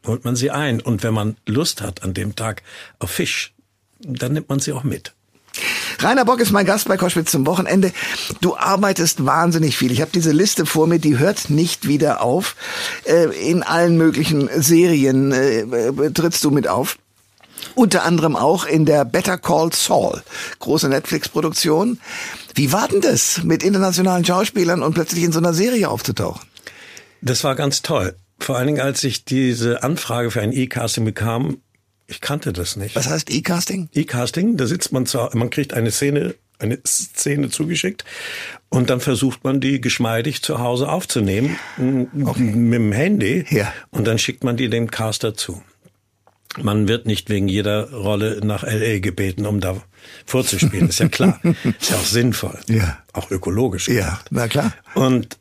holt 0.06 0.24
man 0.24 0.36
sie 0.36 0.50
ein. 0.50 0.80
Und 0.80 1.02
wenn 1.02 1.14
man 1.14 1.36
Lust 1.46 1.82
hat 1.82 2.02
an 2.02 2.14
dem 2.14 2.36
Tag 2.36 2.62
auf 2.98 3.10
Fisch, 3.10 3.52
dann 4.00 4.34
nimmt 4.34 4.48
man 4.48 4.60
sie 4.60 4.72
auch 4.72 4.84
mit. 4.84 5.14
Rainer 5.98 6.24
Bock 6.24 6.40
ist 6.40 6.52
mein 6.52 6.66
Gast 6.66 6.88
bei 6.88 6.96
Koschwitz 6.96 7.30
zum 7.30 7.46
Wochenende. 7.46 7.92
Du 8.40 8.56
arbeitest 8.56 9.24
wahnsinnig 9.24 9.76
viel. 9.76 9.92
Ich 9.92 10.00
habe 10.00 10.10
diese 10.12 10.32
Liste 10.32 10.66
vor 10.66 10.86
mir, 10.86 10.98
die 10.98 11.18
hört 11.18 11.50
nicht 11.50 11.88
wieder 11.88 12.22
auf. 12.22 12.56
Äh, 13.04 13.26
in 13.48 13.62
allen 13.62 13.96
möglichen 13.96 14.48
Serien 14.60 15.32
äh, 15.32 16.10
trittst 16.12 16.44
du 16.44 16.50
mit 16.50 16.68
auf. 16.68 16.98
Unter 17.74 18.04
anderem 18.04 18.36
auch 18.36 18.64
in 18.64 18.84
der 18.84 19.04
Better 19.04 19.38
Call 19.38 19.72
Saul, 19.72 20.22
große 20.60 20.88
Netflix-Produktion. 20.88 21.98
Wie 22.54 22.72
war 22.72 22.88
denn 22.88 23.00
das, 23.00 23.42
mit 23.44 23.62
internationalen 23.62 24.24
Schauspielern 24.24 24.82
und 24.82 24.94
plötzlich 24.94 25.24
in 25.24 25.32
so 25.32 25.38
einer 25.38 25.52
Serie 25.52 25.88
aufzutauchen? 25.88 26.46
Das 27.22 27.44
war 27.44 27.54
ganz 27.54 27.82
toll. 27.82 28.14
Vor 28.38 28.56
allen 28.56 28.66
Dingen, 28.66 28.80
als 28.80 29.02
ich 29.04 29.24
diese 29.24 29.82
Anfrage 29.82 30.30
für 30.30 30.40
ein 30.40 30.52
E-Casting 30.52 31.04
bekam, 31.04 31.58
ich 32.06 32.20
kannte 32.20 32.52
das 32.52 32.76
nicht. 32.76 32.94
Was 32.96 33.08
heißt 33.08 33.30
E-Casting? 33.30 33.88
E-Casting, 33.92 34.56
da 34.56 34.66
sitzt 34.66 34.92
man 34.92 35.06
zwar, 35.06 35.34
man 35.36 35.50
kriegt 35.50 35.74
eine 35.74 35.90
Szene, 35.90 36.34
eine 36.58 36.78
Szene 36.86 37.50
zugeschickt 37.50 38.04
und 38.68 38.90
dann 38.90 39.00
versucht 39.00 39.44
man 39.44 39.60
die 39.60 39.80
geschmeidig 39.80 40.42
zu 40.42 40.58
Hause 40.58 40.88
aufzunehmen 40.88 41.58
okay. 42.24 42.42
mit 42.42 42.78
dem 42.78 42.92
Handy 42.92 43.44
ja. 43.50 43.72
und 43.90 44.06
dann 44.06 44.18
schickt 44.18 44.44
man 44.44 44.56
die 44.56 44.70
dem 44.70 44.90
Caster 44.90 45.34
zu. 45.34 45.62
Man 46.62 46.88
wird 46.88 47.04
nicht 47.04 47.28
wegen 47.28 47.48
jeder 47.48 47.92
Rolle 47.92 48.40
nach 48.42 48.62
LA 48.62 49.00
gebeten, 49.00 49.44
um 49.44 49.60
da 49.60 49.82
vorzuspielen, 50.24 50.88
ist 50.88 51.00
ja 51.00 51.08
klar. 51.08 51.38
ist 51.78 51.90
ja 51.90 51.96
auch 51.96 52.04
sinnvoll. 52.04 52.58
Ja. 52.68 52.98
Auch 53.12 53.30
ökologisch. 53.30 53.88
Ja, 53.88 54.20
na 54.30 54.48
klar. 54.48 54.72
Und 54.94 55.38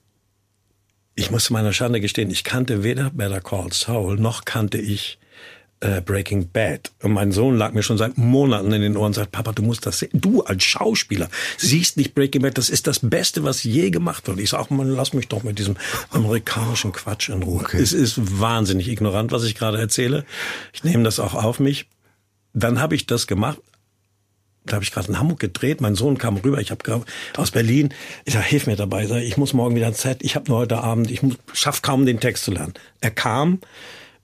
ich 1.13 1.31
muss 1.31 1.49
meiner 1.49 1.71
Schande 1.71 2.01
gestehen, 2.01 2.29
ich 2.31 2.43
kannte 2.43 2.83
weder 2.83 3.11
Better 3.11 3.39
Call 3.39 3.71
Saul 3.71 4.17
noch 4.17 4.43
kannte 4.43 4.77
ich 4.77 5.17
äh, 5.79 6.01
Breaking 6.01 6.49
Bad. 6.49 6.91
Und 7.01 7.13
mein 7.13 7.31
Sohn 7.31 7.57
lag 7.57 7.73
mir 7.73 7.83
schon 7.83 7.97
seit 7.97 8.17
Monaten 8.17 8.71
in 8.71 8.81
den 8.81 8.97
Ohren 8.97 9.07
und 9.07 9.13
sagt, 9.13 9.31
Papa, 9.31 9.51
du 9.51 9.61
musst 9.61 9.85
das 9.85 9.99
sehen. 9.99 10.11
Du 10.13 10.41
als 10.43 10.63
Schauspieler 10.63 11.29
siehst 11.57 11.97
nicht 11.97 12.15
Breaking 12.15 12.41
Bad, 12.41 12.57
das 12.57 12.69
ist 12.69 12.87
das 12.87 12.99
Beste, 12.99 13.43
was 13.43 13.63
je 13.63 13.89
gemacht 13.89 14.27
wurde. 14.27 14.41
Ich 14.41 14.49
sage, 14.49 14.73
man, 14.73 14.89
lass 14.89 15.13
mich 15.13 15.27
doch 15.27 15.43
mit 15.43 15.59
diesem 15.59 15.75
amerikanischen 16.11 16.91
Quatsch 16.91 17.29
in 17.29 17.43
Ruhe. 17.43 17.61
Okay. 17.61 17.81
Es 17.81 17.93
ist 17.93 18.39
wahnsinnig 18.39 18.87
ignorant, 18.87 19.31
was 19.31 19.43
ich 19.43 19.55
gerade 19.55 19.79
erzähle. 19.79 20.25
Ich 20.73 20.83
nehme 20.83 21.03
das 21.03 21.19
auch 21.19 21.33
auf 21.33 21.59
mich. 21.59 21.87
Dann 22.53 22.79
habe 22.79 22.95
ich 22.95 23.05
das 23.05 23.27
gemacht, 23.27 23.59
da 24.65 24.75
habe 24.75 24.83
ich 24.83 24.91
gerade 24.91 25.09
in 25.09 25.19
Hamburg 25.19 25.39
gedreht. 25.39 25.81
Mein 25.81 25.95
Sohn 25.95 26.17
kam 26.17 26.37
rüber. 26.37 26.59
Ich 26.59 26.71
habe 26.71 27.05
aus 27.37 27.51
Berlin. 27.51 27.93
Ich 28.25 28.33
sage, 28.33 28.45
hilf 28.45 28.65
mir 28.65 28.75
dabei. 28.75 29.03
Ich, 29.03 29.09
sag, 29.09 29.21
ich 29.21 29.37
muss 29.37 29.53
morgen 29.53 29.75
wieder 29.75 29.87
ins 29.87 30.01
Set. 30.01 30.23
Ich 30.23 30.35
habe 30.35 30.49
nur 30.49 30.59
heute 30.59 30.79
Abend. 30.79 31.11
Ich 31.11 31.21
schaff 31.53 31.81
kaum 31.81 32.05
den 32.05 32.19
Text 32.19 32.45
zu 32.45 32.51
lernen. 32.51 32.73
Er 32.99 33.11
kam 33.11 33.59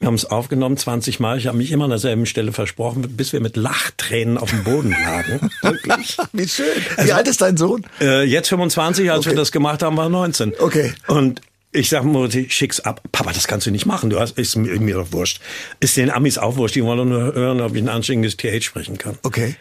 Wir 0.02 0.08
haben 0.08 0.16
es 0.16 0.26
aufgenommen, 0.26 0.78
20 0.78 1.20
Mal. 1.20 1.38
Ich 1.38 1.46
habe 1.46 1.60
mich 1.60 1.72
immer 1.72 1.84
an 1.84 1.92
derselben 1.92 2.26
Stelle 2.26 2.52
versprochen, 2.54 3.04
bis 3.16 3.34
wir 3.34 3.40
mit 3.40 3.56
Lachtränen 3.56 4.40
auf 4.40 4.50
dem 4.50 4.64
Boden 4.64 4.90
lagen. 4.90 5.52
Wirklich. 5.62 6.18
Wie 6.34 6.48
schön. 6.48 6.66
Wie 6.96 7.02
also, 7.02 7.14
alt 7.14 7.28
ist 7.28 7.40
dein 7.40 7.56
Sohn? 7.56 7.86
Äh, 8.02 8.24
jetzt 8.24 8.50
25, 8.50 9.12
als 9.12 9.20
okay. 9.20 9.30
wir 9.30 9.36
das 9.36 9.52
gemacht 9.52 9.84
haben, 9.84 9.96
war 9.98 10.10
19. 10.10 10.54
Okay. 10.58 10.92
Und 11.06 11.42
ich 11.72 11.90
sag 11.90 12.04
Mutti, 12.04 12.50
schick's 12.50 12.80
ab. 12.80 13.04
Papa, 13.12 13.32
das 13.32 13.48
kannst 13.48 13.68
du 13.68 13.72
nicht 13.72 13.86
machen. 13.86 14.10
Du 14.10 14.20
hast, 14.20 14.40
ist 14.40 14.56
mir, 14.56 14.72
mir 14.80 14.96
doch 14.96 15.12
wurscht. 15.12 15.40
Ist 15.80 15.96
den 15.98 16.10
Amis 16.10 16.40
auch 16.40 16.56
wurscht. 16.56 16.74
Die 16.74 16.84
wollen 16.84 17.08
nur 17.08 17.36
hören, 17.36 17.62
ob 17.62 17.76
ich 17.76 17.84
ein 17.84 17.90
anständiges 17.90 18.38
TH 18.38 18.64
sprechen 18.64 18.98
kann. 18.98 19.20
Okay. 19.22 19.56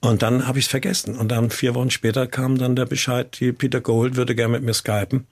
Und 0.00 0.22
dann 0.22 0.48
habe 0.48 0.58
ich 0.58 0.64
es 0.64 0.68
vergessen. 0.68 1.14
Und 1.14 1.28
dann 1.28 1.50
vier 1.50 1.76
Wochen 1.76 1.92
später 1.92 2.26
kam 2.26 2.58
dann 2.58 2.74
der 2.74 2.86
Bescheid, 2.86 3.36
die 3.38 3.52
Peter 3.52 3.80
Gold 3.80 4.16
würde 4.16 4.34
gerne 4.34 4.54
mit 4.54 4.64
mir 4.64 4.74
skypen 4.74 5.28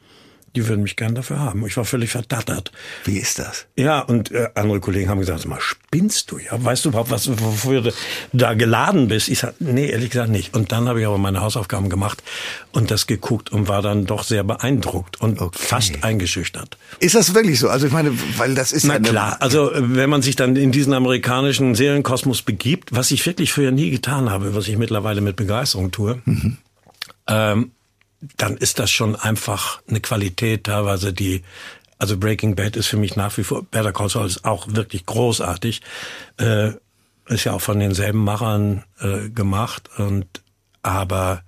die 0.57 0.69
würden 0.69 0.83
mich 0.83 0.97
gern 0.97 1.15
dafür 1.15 1.41
haben. 1.41 1.67
Ich 1.67 1.77
war 1.77 1.85
völlig 1.85 2.11
verdattert. 2.11 2.71
Wie 3.05 3.19
ist 3.19 3.39
das? 3.39 3.67
Ja, 3.77 4.01
und 4.01 4.31
äh, 4.31 4.49
andere 4.55 4.81
Kollegen 4.81 5.09
haben 5.09 5.19
gesagt, 5.19 5.47
mal 5.47 5.61
spinnst 5.61 6.31
du 6.31 6.39
ja? 6.39 6.53
Weißt 6.53 6.85
du 6.85 6.91
überhaupt, 6.91 7.11
was 7.11 7.29
wofür 7.41 7.81
du 7.83 7.93
da 8.33 8.55
geladen 8.55 9.09
bist? 9.09 9.29
Ich 9.29 9.41
sag, 9.41 9.55
nee, 9.61 9.89
ehrlich 9.89 10.11
gesagt 10.11 10.31
nicht. 10.31 10.55
Und 10.55 10.71
dann 10.73 10.89
habe 10.89 11.01
ich 11.01 11.07
aber 11.07 11.19
meine 11.19 11.41
Hausaufgaben 11.41 11.89
gemacht 11.89 12.23
und 12.73 12.91
das 12.91 13.07
geguckt 13.07 13.51
und 13.51 13.69
war 13.69 13.83
dann 13.83 14.07
doch 14.07 14.23
sehr 14.23 14.45
beeindruckt 14.45 15.21
und 15.21 15.41
okay. 15.41 15.59
fast 15.59 16.05
eingeschüchtert. 16.05 16.79
Ist 17.01 17.15
das 17.15 17.35
wirklich 17.35 17.59
so? 17.59 17.69
Also 17.69 17.87
ich 17.87 17.93
meine, 17.93 18.13
weil 18.37 18.55
das 18.55 18.73
ist 18.73 18.85
Na 18.85 18.95
ja 18.95 19.01
klar, 19.01 19.37
also 19.41 19.73
äh, 19.73 19.97
wenn 19.97 20.11
man 20.11 20.23
sich 20.23 20.37
dann 20.37 20.57
in 20.57 20.71
diesen 20.71 20.93
amerikanischen 20.93 21.75
Serienkosmos 21.75 22.43
begibt, 22.43 22.95
was 22.95 23.11
ich 23.11 23.25
wirklich 23.27 23.53
früher 23.53 23.73
nie 23.73 23.91
getan 23.91 24.31
habe, 24.31 24.55
was 24.55 24.69
ich 24.69 24.79
mittlerweile 24.79 25.21
mit 25.21 25.37
Begeisterung 25.37 25.91
tue, 25.91 26.21
mhm. 26.25 26.59
ähm, 27.27 27.73
dann 28.37 28.57
ist 28.57 28.79
das 28.79 28.91
schon 28.91 29.17
einfach 29.17 29.81
eine 29.89 30.01
Qualität 30.01 30.65
teilweise, 30.65 31.13
die 31.13 31.43
also 31.99 32.19
Breaking 32.19 32.55
Bad 32.57 32.77
ist 32.77 32.89
für 32.89 32.97
mich 32.97 33.17
nach 33.17 33.37
wie 33.39 33.45
vor, 33.45 33.63
Better 33.63 33.93
Call 33.93 34.09
Saul 34.09 34.27
ist 34.27 34.45
auch 34.45 34.67
wirklich 34.69 35.07
großartig, 35.07 35.81
äh, 36.39 36.73
ist 37.27 37.45
ja 37.45 37.53
auch 37.53 37.61
von 37.61 37.79
denselben 37.79 38.23
Machern 38.23 38.85
äh, 39.01 39.31
gemacht 39.31 39.89
und 39.97 40.27
aber 40.83 41.43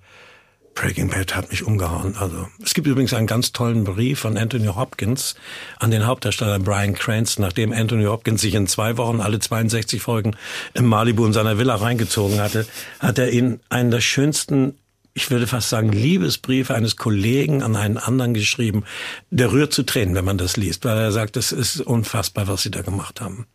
Breaking 0.73 1.09
Bad 1.09 1.35
hat 1.35 1.49
mich 1.49 1.63
umgehauen. 1.65 2.15
Also 2.17 2.47
es 2.63 2.75
gibt 2.75 2.85
übrigens 2.85 3.13
einen 3.13 3.25
ganz 3.25 3.51
tollen 3.51 3.83
Brief 3.83 4.19
von 4.19 4.37
Anthony 4.37 4.67
Hopkins 4.67 5.35
an 5.79 5.89
den 5.89 6.05
Hauptdarsteller 6.05 6.59
Brian 6.59 6.93
Cranston, 6.93 7.43
nachdem 7.43 7.73
Anthony 7.73 8.05
Hopkins 8.05 8.41
sich 8.41 8.53
in 8.53 8.67
zwei 8.67 8.95
Wochen 8.97 9.19
alle 9.19 9.39
62 9.39 10.01
Folgen 10.01 10.35
im 10.75 10.85
Malibu 10.85 11.25
in 11.25 11.33
seiner 11.33 11.57
Villa 11.57 11.75
reingezogen 11.75 12.39
hatte, 12.39 12.67
hat 12.99 13.17
er 13.17 13.31
ihn 13.31 13.59
einen 13.69 13.89
der 13.89 14.01
schönsten 14.01 14.75
ich 15.17 15.31
würde 15.31 15.47
fast 15.47 15.69
sagen, 15.69 15.91
Liebesbrief 15.91 16.69
eines 16.69 16.95
Kollegen 16.95 17.63
an 17.63 17.75
einen 17.75 17.97
anderen 17.97 18.35
geschrieben, 18.35 18.83
der 19.31 19.51
rührt 19.51 19.73
zu 19.73 19.81
Tränen, 19.81 20.13
wenn 20.13 20.23
man 20.23 20.37
das 20.37 20.57
liest, 20.57 20.85
weil 20.85 20.95
er 20.95 21.11
sagt, 21.11 21.35
das 21.35 21.51
ist 21.51 21.81
unfassbar, 21.81 22.47
was 22.47 22.61
sie 22.61 22.69
da 22.69 22.83
gemacht 22.83 23.19
haben. 23.19 23.47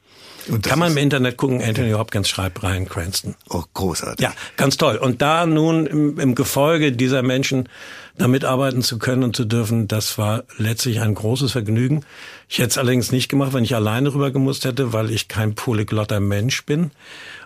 Kann 0.62 0.81
man 0.81 0.90
im 0.90 0.99
Internet 0.99 1.37
gucken, 1.37 1.62
Anthony 1.62 1.92
Hopkins 1.92 2.28
schreibt 2.28 2.61
Brian 2.61 2.88
Cranston. 2.88 3.37
Oh, 3.49 3.62
großartig. 3.75 4.21
Ja, 4.21 4.35
ganz 4.57 4.76
toll. 4.76 4.97
Und 4.97 5.23
da 5.23 5.47
nun 5.47 5.87
im, 5.87 6.19
im 6.19 6.35
Gefolge 6.35 6.90
dieser 6.90 7.23
Menschen 7.23 7.69
da 8.19 8.26
mitarbeiten 8.26 8.83
zu 8.83 8.99
können 8.99 9.23
und 9.23 9.37
zu 9.37 9.45
dürfen, 9.45 9.87
das 9.87 10.19
war 10.19 10.42
letztlich 10.59 11.00
ein 11.00 11.14
großes 11.14 11.52
Vergnügen. 11.52 12.04
Ich 12.49 12.59
hätte 12.59 12.71
es 12.71 12.78
allerdings 12.78 13.12
nicht 13.12 13.28
gemacht, 13.28 13.52
wenn 13.52 13.62
ich 13.62 13.76
alleine 13.76 14.12
rüber 14.12 14.33
gemusst 14.33 14.64
hätte, 14.64 14.92
weil 14.92 15.12
ich 15.12 15.28
kein 15.28 15.54
polyglotter 15.54 16.19
Mensch 16.19 16.66
bin 16.66 16.90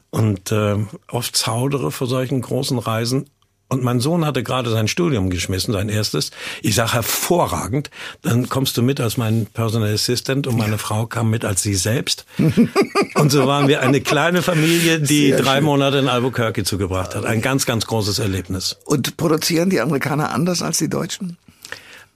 und 0.08 0.50
äh, 0.50 0.76
oft 1.10 1.36
zaudere 1.36 1.90
vor 1.92 2.06
solchen 2.06 2.40
großen 2.40 2.78
Reisen. 2.78 3.28
Und 3.68 3.82
mein 3.82 3.98
Sohn 3.98 4.24
hatte 4.24 4.44
gerade 4.44 4.70
sein 4.70 4.86
Studium 4.86 5.28
geschmissen, 5.28 5.72
sein 5.72 5.88
erstes. 5.88 6.30
Ich 6.62 6.76
sage 6.76 6.92
hervorragend. 6.92 7.90
Dann 8.22 8.48
kommst 8.48 8.76
du 8.76 8.82
mit 8.82 9.00
als 9.00 9.16
mein 9.16 9.46
Personal 9.46 9.92
Assistant 9.92 10.46
und 10.46 10.56
meine 10.56 10.72
ja. 10.72 10.78
Frau 10.78 11.06
kam 11.06 11.30
mit 11.30 11.44
als 11.44 11.62
sie 11.62 11.74
selbst. 11.74 12.26
und 13.14 13.32
so 13.32 13.46
waren 13.46 13.66
wir 13.66 13.80
eine 13.80 14.00
kleine 14.00 14.42
Familie, 14.42 15.00
die 15.00 15.28
Sehr 15.28 15.38
drei 15.38 15.56
schön. 15.56 15.64
Monate 15.64 15.98
in 15.98 16.08
Albuquerque 16.08 16.62
zugebracht 16.62 17.16
hat. 17.16 17.24
Ein 17.24 17.42
ganz, 17.42 17.66
ganz 17.66 17.86
großes 17.86 18.20
Erlebnis. 18.20 18.76
Und 18.84 19.16
produzieren 19.16 19.68
die 19.68 19.80
Amerikaner 19.80 20.30
anders 20.30 20.62
als 20.62 20.78
die 20.78 20.88
Deutschen? 20.88 21.36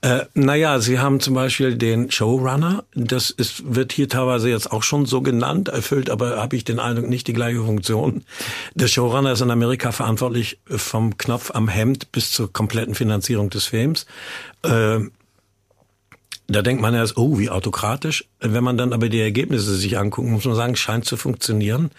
Äh, 0.03 0.25
naja, 0.33 0.81
Sie 0.81 0.99
haben 0.99 1.21
zum 1.21 1.35
Beispiel 1.35 1.77
den 1.77 2.11
Showrunner. 2.11 2.85
Das 2.95 3.29
ist, 3.31 3.75
wird 3.75 3.93
hier 3.93 4.09
teilweise 4.09 4.49
jetzt 4.49 4.73
auch 4.73 4.83
schon 4.83 5.05
so 5.05 5.21
genannt, 5.21 5.69
erfüllt 5.69 6.09
aber 6.09 6.39
habe 6.39 6.57
ich 6.57 6.65
den 6.65 6.79
Eindruck 6.79 7.09
nicht 7.09 7.27
die 7.27 7.35
gleiche 7.35 7.63
Funktion. 7.63 8.25
Der 8.75 8.87
Showrunner 8.89 9.33
ist 9.33 9.43
in 9.43 9.51
Amerika 9.51 9.93
verantwortlich 9.93 10.59
vom 10.67 11.19
Knopf 11.19 11.51
am 11.51 11.69
Hemd 11.69 12.13
bis 12.13 12.31
zur 12.31 12.51
kompletten 12.51 12.95
Finanzierung 12.95 13.51
des 13.51 13.67
Films. 13.67 14.07
Äh, 14.63 15.01
da 16.51 16.63
denkt 16.63 16.83
man 16.83 16.95
erst, 16.95 17.17
oh, 17.17 17.39
wie 17.39 17.49
autokratisch. 17.49 18.25
Wenn 18.41 18.65
man 18.65 18.77
dann 18.77 18.93
aber 18.93 19.09
die 19.09 19.21
Ergebnisse 19.21 19.77
sich 19.77 19.99
anguckt, 19.99 20.29
muss 20.29 20.45
man 20.45 20.57
sagen, 20.57 20.75
scheint 20.75 21.05
zu 21.05 21.17
funktionieren. 21.17 21.91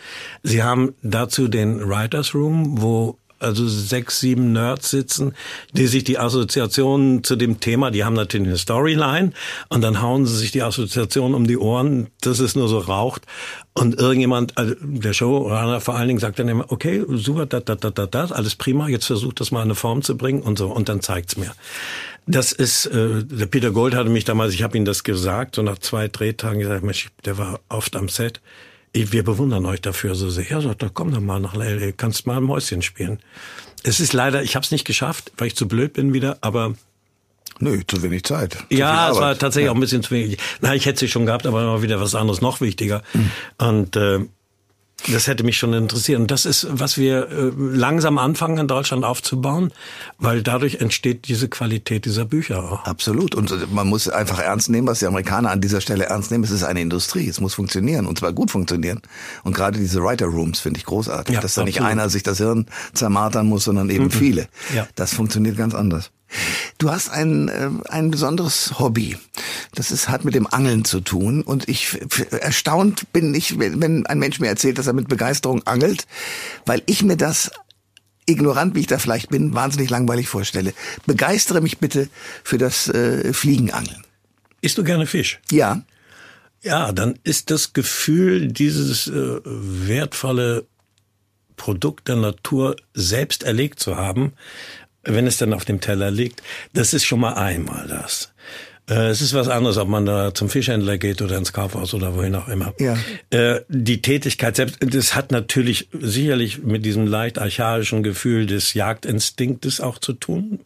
Sie 0.44 0.62
haben 0.62 0.94
dazu 1.04 1.48
den 1.48 1.88
Writers 1.88 2.36
Room, 2.36 2.82
wo 2.82 3.18
also 3.42 3.68
sechs, 3.68 4.20
sieben 4.20 4.52
Nerds 4.52 4.90
sitzen, 4.90 5.34
die 5.74 5.88
sich 5.88 6.04
die 6.04 6.18
Assoziationen 6.18 7.24
zu 7.24 7.36
dem 7.36 7.60
Thema, 7.60 7.92
die 7.92 8.04
haben 8.04 8.14
natürlich 8.14 8.48
eine 8.48 8.58
Storyline 8.58 9.32
und 9.70 9.82
dann 9.82 10.02
hauen 10.02 10.26
sie 10.26 10.38
sich 10.38 10.52
die 10.52 10.62
Assoziationen 10.62 11.36
um 11.36 11.48
die 11.48 11.58
Ohren, 11.58 12.08
dass 12.22 12.40
es 12.40 12.56
nur 12.56 12.68
so 12.68 12.80
raucht. 12.80 13.26
Und 13.74 13.98
irgendjemand, 14.00 14.58
also 14.58 14.76
der 14.82 15.14
Showrunner 15.14 15.80
vor 15.80 15.96
allen 15.96 16.10
Dingen 16.10 16.20
sagt 16.20 16.40
dann 16.40 16.50
immer, 16.50 16.66
okay, 16.72 17.04
super, 17.10 17.46
da, 17.46 17.62
da, 17.62 17.76
da, 17.76 17.90
da, 17.90 18.06
da, 18.06 18.26
alles 18.26 18.56
prima, 18.56 18.90
jetzt 18.90 19.06
versucht 19.06 19.40
das 19.40 19.52
mal 19.52 19.60
in 19.60 19.66
eine 19.66 19.76
Form 19.76 20.02
zu 20.02 20.18
bringen 20.18 20.42
und 20.42 20.58
so. 20.58 20.68
Und 20.68 20.90
dann 20.90 21.02
zeigt's 21.02 21.38
mir. 21.38 21.54
Das 22.28 22.52
ist, 22.52 22.86
äh, 22.88 23.24
der 23.24 23.46
Peter 23.46 23.72
Gold 23.72 23.96
hatte 23.96 24.10
mich 24.10 24.26
damals, 24.26 24.54
ich 24.54 24.62
habe 24.62 24.78
ihm 24.78 24.86
das 24.86 25.04
gesagt, 25.04 25.56
so 25.56 25.64
nach 25.64 25.80
zwei 25.80 26.08
Drehtagen 26.08 26.60
gesagt, 26.60 26.84
Mensch, 26.84 27.10
der 27.26 27.38
war 27.38 27.62
oft 27.70 27.96
am 27.96 28.10
Set 28.10 28.42
wir 28.94 29.24
bewundern 29.24 29.66
euch 29.66 29.82
dafür 29.82 30.16
so 30.16 30.30
sehr. 30.30 30.50
Ja, 30.50 30.62
sagt 30.62 30.84
komm 30.94 31.14
doch 31.14 31.22
mal 31.22 31.40
nach 31.40 31.56
LA, 31.56 31.92
kannst 31.96 32.28
mal 32.28 32.38
ein 32.38 32.44
Mäuschen 32.44 32.82
spielen. 32.82 33.20
Es 33.84 34.00
ist 34.00 34.14
leider, 34.14 34.44
ich 34.44 34.56
habe 34.56 34.64
es 34.64 34.72
nicht 34.72 34.86
geschafft, 34.86 35.32
weil 35.38 35.48
ich 35.48 35.56
zu 35.56 35.68
blöd 35.68 35.94
bin 35.94 36.14
wieder, 36.14 36.38
aber 36.42 36.76
Nö, 37.60 37.82
zu 37.86 38.02
wenig 38.02 38.24
Zeit. 38.24 38.54
Zu 38.54 38.64
ja, 38.70 39.12
es 39.12 39.18
war 39.18 39.38
tatsächlich 39.38 39.66
ja. 39.66 39.72
auch 39.72 39.76
ein 39.76 39.82
bisschen 39.82 40.02
zu 40.02 40.12
wenig. 40.12 40.38
Na, 40.62 40.74
ich 40.74 40.86
hätte 40.88 41.00
sie 41.00 41.08
schon 41.08 41.28
gehabt, 41.28 41.46
aber 41.46 41.64
mal 41.64 41.84
wieder 41.84 42.02
was 42.02 42.16
anderes 42.16 42.42
noch 42.42 42.60
wichtiger. 42.60 43.04
Mhm. 43.14 43.32
Und 43.58 43.96
äh, 43.96 44.20
das 45.08 45.28
hätte 45.28 45.44
mich 45.44 45.58
schon 45.58 45.74
interessiert. 45.74 46.20
Und 46.20 46.32
das 46.32 46.46
ist, 46.46 46.68
was 46.70 46.98
wir 46.98 47.30
äh, 47.30 47.52
langsam 47.58 48.18
anfangen 48.18 48.58
in 48.58 48.68
Deutschland 48.68 49.04
aufzubauen, 49.04 49.72
weil 50.18 50.44
dadurch 50.44 50.76
entsteht 50.76 51.28
diese 51.28 51.50
Qualität 51.50 52.06
dieser 52.06 52.26
Bücher 52.26 52.64
auch. 52.64 52.86
Absolut. 52.86 53.36
Und 53.36 53.74
man 53.74 53.88
muss 53.88 54.10
einfach 54.10 54.40
ernst 54.40 54.70
nehmen, 54.70 54.88
was 54.88 55.00
die 55.00 55.08
Amerikaner 55.08 55.50
an 55.52 55.62
dieser 55.62 55.82
Stelle 55.82 56.06
ernst 56.06 56.32
nehmen. 56.32 56.44
Es 56.44 56.52
ist 56.52 56.64
eine 56.64 56.82
Industrie. 56.82 57.28
Es 57.28 57.42
muss 57.42 57.54
funktionieren 57.54 58.06
und 58.06 58.20
zwar 58.20 58.34
gut 58.34 58.52
funktionieren. 58.52 59.02
Und 59.44 59.56
gerade 59.56 59.80
diese 59.80 60.04
Writer 60.04 60.28
Rooms 60.28 60.60
finde 60.60 60.80
ich 60.80 60.86
großartig, 60.86 61.36
ja, 61.36 61.42
dass 61.42 61.56
da 61.56 61.64
nicht 61.64 61.82
einer 61.82 62.10
sich 62.10 62.24
das 62.24 62.38
Hirn 62.38 62.68
zermartern 62.94 63.48
muss, 63.48 63.64
sondern 63.64 63.90
eben 63.90 64.06
mhm. 64.06 64.12
viele. 64.12 64.48
Ja. 64.76 64.88
Das 64.96 65.14
funktioniert 65.14 65.58
ganz 65.58 65.74
anders. 65.74 66.12
Du 66.78 66.90
hast 66.92 67.10
ein, 67.10 67.48
äh, 67.50 67.70
ein 67.90 68.12
besonderes 68.12 68.80
Hobby. 68.80 69.18
Das 69.76 69.92
ist, 69.92 70.10
hat 70.10 70.26
mit 70.26 70.36
dem 70.36 70.48
Angeln 70.48 70.86
zu 70.86 71.00
tun. 71.02 71.42
Und 71.42 71.70
ich 71.70 72.00
erstaunt 72.32 73.12
bin 73.14 73.34
ich, 73.34 73.60
wenn 73.60 74.06
ein 74.06 74.20
Mensch 74.20 74.40
mir 74.40 74.48
erzählt, 74.48 74.78
dass 74.78 74.88
er 74.88 74.94
mit 74.94 75.08
Begeisterung 75.08 75.66
angelt, 75.68 76.08
weil 76.66 76.82
ich 76.86 77.04
mir 77.04 77.18
das 77.18 77.52
ignorant, 78.26 78.76
wie 78.76 78.82
ich 78.82 78.88
da 78.88 78.98
vielleicht 78.98 79.30
bin, 79.30 79.54
wahnsinnig 79.54 79.90
langweilig 79.90 80.28
vorstelle. 80.28 80.74
Begeistere 81.06 81.62
mich 81.62 81.80
bitte 81.80 82.10
für 82.44 82.58
das 82.58 82.88
äh, 82.88 83.34
Fliegenangeln. 83.34 84.04
Isst 84.62 84.78
du 84.78 84.84
gerne 84.84 85.08
Fisch? 85.08 85.40
Ja. 85.52 85.84
Ja, 86.64 86.92
dann 86.92 87.18
ist 87.24 87.50
das 87.50 87.74
Gefühl, 87.74 88.48
dieses 88.52 89.08
äh, 89.08 89.40
wertvolle 89.44 90.68
Produkt 91.56 92.08
der 92.08 92.16
Natur 92.16 92.76
selbst 92.94 93.44
erlegt 93.44 93.80
zu 93.80 93.98
haben, 93.98 94.34
wenn 95.04 95.28
es 95.28 95.38
dann 95.38 95.54
auf 95.54 95.66
dem 95.66 95.82
Teller 95.82 96.12
liegt, 96.12 96.42
das 96.74 96.94
ist 96.94 97.06
schon 97.06 97.20
mal 97.20 97.34
einmal 97.34 97.88
das. 97.88 98.32
Äh, 98.90 99.10
es 99.10 99.22
ist 99.22 99.34
was 99.34 99.48
anderes, 99.48 99.78
ob 99.78 99.88
man 99.88 100.06
da 100.06 100.34
zum 100.34 100.50
Fischhändler 100.50 100.98
geht 100.98 101.22
oder 101.22 101.38
ins 101.38 101.54
Kaufhaus 101.54 101.94
oder 101.94 102.16
wohin 102.16 102.36
auch 102.36 102.48
immer. 102.48 102.74
Ja. 102.80 102.98
Äh, 103.30 103.62
die 103.70 104.02
Tätigkeit 104.02 104.56
selbst, 104.56 104.78
das 104.82 105.16
hat 105.16 105.32
natürlich 105.32 105.88
sicherlich 105.94 106.64
mit 106.64 106.86
diesem 106.86 107.08
leicht 107.08 107.40
archaischen 107.40 108.04
Gefühl 108.04 108.46
des 108.46 108.74
Jagdinstinktes 108.74 109.82
auch 109.82 109.98
zu 109.98 110.14
tun. 110.14 110.60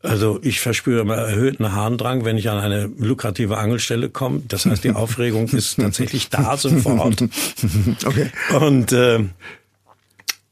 Also 0.00 0.38
ich 0.42 0.60
verspüre 0.60 1.00
immer 1.00 1.16
erhöhten 1.16 1.72
Harndrang, 1.72 2.24
wenn 2.24 2.38
ich 2.38 2.48
an 2.48 2.58
eine 2.58 2.86
lukrative 2.98 3.58
Angelstelle 3.58 4.08
komme. 4.08 4.42
Das 4.46 4.64
heißt, 4.64 4.84
die 4.84 4.90
Aufregung 4.94 5.48
ist 5.48 5.76
tatsächlich 5.76 6.30
da 6.30 6.56
sofort. 6.56 7.24
Okay. 8.06 8.30
Und 8.58 8.92
äh, 8.92 9.24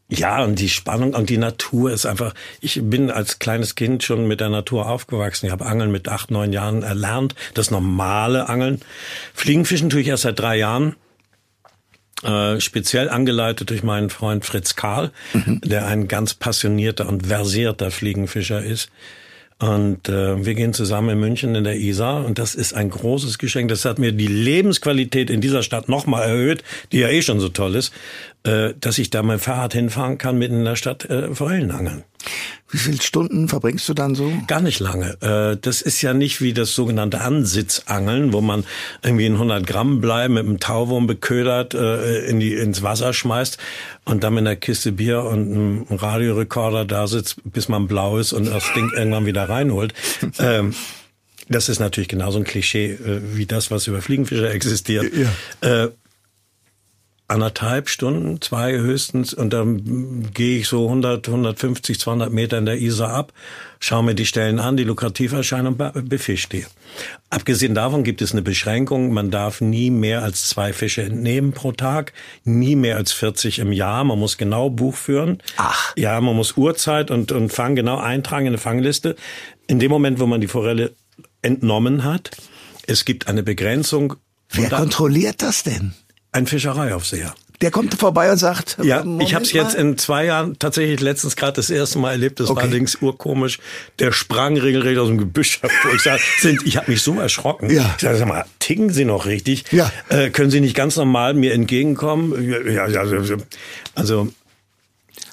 ja, 0.08 0.44
und 0.44 0.60
die 0.60 0.68
Spannung 0.68 1.14
und 1.14 1.30
die 1.30 1.38
Natur 1.38 1.90
ist 1.90 2.06
einfach, 2.06 2.32
ich 2.60 2.80
bin 2.84 3.10
als 3.10 3.40
kleines 3.40 3.74
Kind 3.74 4.04
schon 4.04 4.28
mit 4.28 4.40
der 4.40 4.50
Natur 4.50 4.88
aufgewachsen. 4.88 5.46
Ich 5.46 5.52
habe 5.52 5.66
Angeln 5.66 5.90
mit 5.90 6.08
acht, 6.08 6.30
neun 6.30 6.52
Jahren 6.52 6.84
erlernt, 6.84 7.34
das 7.54 7.72
normale 7.72 8.48
Angeln. 8.48 8.80
Fliegenfischen 9.34 9.90
tue 9.90 10.00
ich 10.00 10.08
erst 10.08 10.22
seit 10.22 10.38
drei 10.38 10.58
Jahren. 10.58 10.94
Äh, 12.22 12.60
speziell 12.60 13.10
angeleitet 13.10 13.68
durch 13.68 13.82
meinen 13.82 14.08
Freund 14.08 14.44
Fritz 14.44 14.74
Karl, 14.74 15.10
mhm. 15.34 15.60
der 15.62 15.86
ein 15.86 16.08
ganz 16.08 16.34
passionierter 16.34 17.08
und 17.08 17.26
versierter 17.26 17.90
Fliegenfischer 17.90 18.62
ist. 18.62 18.90
Und 19.58 20.10
äh, 20.10 20.44
wir 20.44 20.54
gehen 20.54 20.74
zusammen 20.74 21.10
in 21.10 21.20
München 21.20 21.54
in 21.54 21.64
der 21.64 21.76
Isar 21.76 22.26
und 22.26 22.38
das 22.38 22.54
ist 22.54 22.74
ein 22.74 22.90
großes 22.90 23.38
Geschenk. 23.38 23.70
Das 23.70 23.86
hat 23.86 23.98
mir 23.98 24.12
die 24.12 24.26
Lebensqualität 24.26 25.30
in 25.30 25.40
dieser 25.40 25.62
Stadt 25.62 25.88
nochmal 25.88 26.28
erhöht, 26.28 26.62
die 26.92 26.98
ja 26.98 27.08
eh 27.08 27.22
schon 27.22 27.40
so 27.40 27.48
toll 27.48 27.74
ist, 27.74 27.92
äh, 28.46 28.74
dass 28.80 28.98
ich 28.98 29.10
da 29.10 29.22
mein 29.22 29.38
Fahrrad 29.38 29.72
hinfahren 29.72 30.18
kann, 30.18 30.38
mitten 30.38 30.58
in 30.58 30.64
der 30.64 30.76
Stadt 30.76 31.04
äh, 31.06 31.34
Forellen 31.34 31.70
angeln. 31.72 32.04
Wie 32.70 32.78
viele 32.78 33.00
Stunden 33.00 33.48
verbringst 33.48 33.88
du 33.88 33.94
dann 33.94 34.14
so? 34.14 34.32
Gar 34.46 34.60
nicht 34.60 34.80
lange. 34.80 35.16
Äh, 35.20 35.56
das 35.60 35.82
ist 35.82 36.02
ja 36.02 36.14
nicht 36.14 36.40
wie 36.40 36.52
das 36.52 36.72
sogenannte 36.72 37.20
Ansitzangeln, 37.20 38.32
wo 38.32 38.40
man 38.40 38.64
irgendwie 39.02 39.26
in 39.26 39.34
100 39.34 39.66
Gramm 39.66 40.00
bleiben 40.00 40.34
mit 40.34 40.46
einem 40.46 40.60
Tauwurm 40.60 41.06
beködert 41.06 41.74
äh, 41.74 42.26
in 42.26 42.40
die, 42.40 42.54
ins 42.54 42.82
Wasser 42.82 43.12
schmeißt 43.12 43.58
und 44.04 44.24
dann 44.24 44.34
mit 44.34 44.42
einer 44.42 44.56
Kiste 44.56 44.92
Bier 44.92 45.22
und 45.22 45.52
einem 45.52 45.86
Radiorekorder 45.90 46.84
da 46.84 47.06
sitzt, 47.06 47.36
bis 47.44 47.68
man 47.68 47.86
blau 47.86 48.18
ist 48.18 48.32
und 48.32 48.46
das 48.46 48.64
Ding 48.74 48.90
irgendwann 48.94 49.26
wieder 49.26 49.48
reinholt. 49.48 49.94
Ähm, 50.38 50.74
das 51.48 51.68
ist 51.68 51.78
natürlich 51.78 52.08
genauso 52.08 52.38
ein 52.38 52.44
Klischee 52.44 52.92
äh, 52.92 53.20
wie 53.34 53.46
das, 53.46 53.70
was 53.70 53.86
über 53.86 54.02
Fliegenfischer 54.02 54.50
existiert. 54.50 55.06
Ja 55.62 55.88
anderthalb 57.28 57.88
Stunden, 57.88 58.40
zwei 58.40 58.74
höchstens, 58.74 59.34
und 59.34 59.52
dann 59.52 60.32
gehe 60.32 60.60
ich 60.60 60.68
so 60.68 60.84
100, 60.84 61.26
150, 61.26 61.98
200 61.98 62.32
Meter 62.32 62.58
in 62.58 62.66
der 62.66 62.78
Isar 62.78 63.10
ab, 63.10 63.32
schaue 63.80 64.04
mir 64.04 64.14
die 64.14 64.26
Stellen 64.26 64.60
an, 64.60 64.76
die 64.76 64.84
lukrativ 64.84 65.32
erscheinen 65.32 65.66
und 65.66 66.08
befische 66.08 66.48
die. 66.48 66.66
Abgesehen 67.28 67.74
davon 67.74 68.04
gibt 68.04 68.22
es 68.22 68.32
eine 68.32 68.42
Beschränkung, 68.42 69.12
man 69.12 69.32
darf 69.32 69.60
nie 69.60 69.90
mehr 69.90 70.22
als 70.22 70.48
zwei 70.48 70.72
Fische 70.72 71.02
entnehmen 71.02 71.52
pro 71.52 71.72
Tag, 71.72 72.12
nie 72.44 72.76
mehr 72.76 72.96
als 72.96 73.12
40 73.12 73.58
im 73.58 73.72
Jahr, 73.72 74.04
man 74.04 74.18
muss 74.18 74.38
genau 74.38 74.70
Buch 74.70 74.94
führen. 74.94 75.42
Ach. 75.56 75.94
Ja, 75.96 76.20
man 76.20 76.36
muss 76.36 76.56
Uhrzeit 76.56 77.10
und, 77.10 77.32
und 77.32 77.52
Fang 77.52 77.74
genau 77.74 77.98
eintragen 77.98 78.46
in 78.46 78.50
eine 78.50 78.58
Fangliste. 78.58 79.16
In 79.66 79.80
dem 79.80 79.90
Moment, 79.90 80.20
wo 80.20 80.26
man 80.26 80.40
die 80.40 80.46
Forelle 80.46 80.94
entnommen 81.42 82.04
hat, 82.04 82.30
es 82.86 83.04
gibt 83.04 83.26
eine 83.26 83.42
Begrenzung. 83.42 84.14
Wer 84.50 84.70
kontrolliert 84.70 85.42
das 85.42 85.64
denn? 85.64 85.92
Ein 86.36 86.46
Fischereiaufseher. 86.46 87.34
Der 87.62 87.70
kommt 87.70 87.94
vorbei 87.94 88.30
und 88.30 88.36
sagt, 88.36 88.76
ja, 88.82 89.02
ich 89.20 89.34
habe 89.34 89.42
es 89.42 89.52
jetzt 89.52 89.74
in 89.74 89.96
zwei 89.96 90.26
Jahren 90.26 90.58
tatsächlich 90.58 91.00
letztens 91.00 91.34
gerade 91.34 91.54
das 91.54 91.70
erste 91.70 91.98
Mal 91.98 92.10
erlebt. 92.10 92.40
Das 92.40 92.50
okay. 92.50 92.56
war 92.56 92.62
allerdings 92.64 92.96
urkomisch. 93.00 93.58
Der 93.98 94.12
sprang 94.12 94.58
regelrecht 94.58 94.98
aus 94.98 95.08
dem 95.08 95.16
Gebüsch 95.16 95.62
hervor. 95.62 95.94
Ich 95.94 96.02
sag, 96.02 96.20
sind, 96.40 96.66
ich 96.66 96.76
habe 96.76 96.90
mich 96.90 97.00
so 97.00 97.18
erschrocken. 97.18 97.70
Ja. 97.70 97.94
Ich 97.96 98.02
sage, 98.02 98.18
sag 98.18 98.28
mal, 98.28 98.44
ticken 98.58 98.90
Sie 98.90 99.06
noch 99.06 99.24
richtig? 99.24 99.64
Ja. 99.72 99.90
Äh, 100.10 100.28
können 100.28 100.50
Sie 100.50 100.60
nicht 100.60 100.76
ganz 100.76 100.96
normal 100.96 101.32
mir 101.32 101.54
entgegenkommen? 101.54 102.50
Ja, 102.70 102.86
ja, 102.86 103.00
also, 103.00 103.38
also 103.94 104.28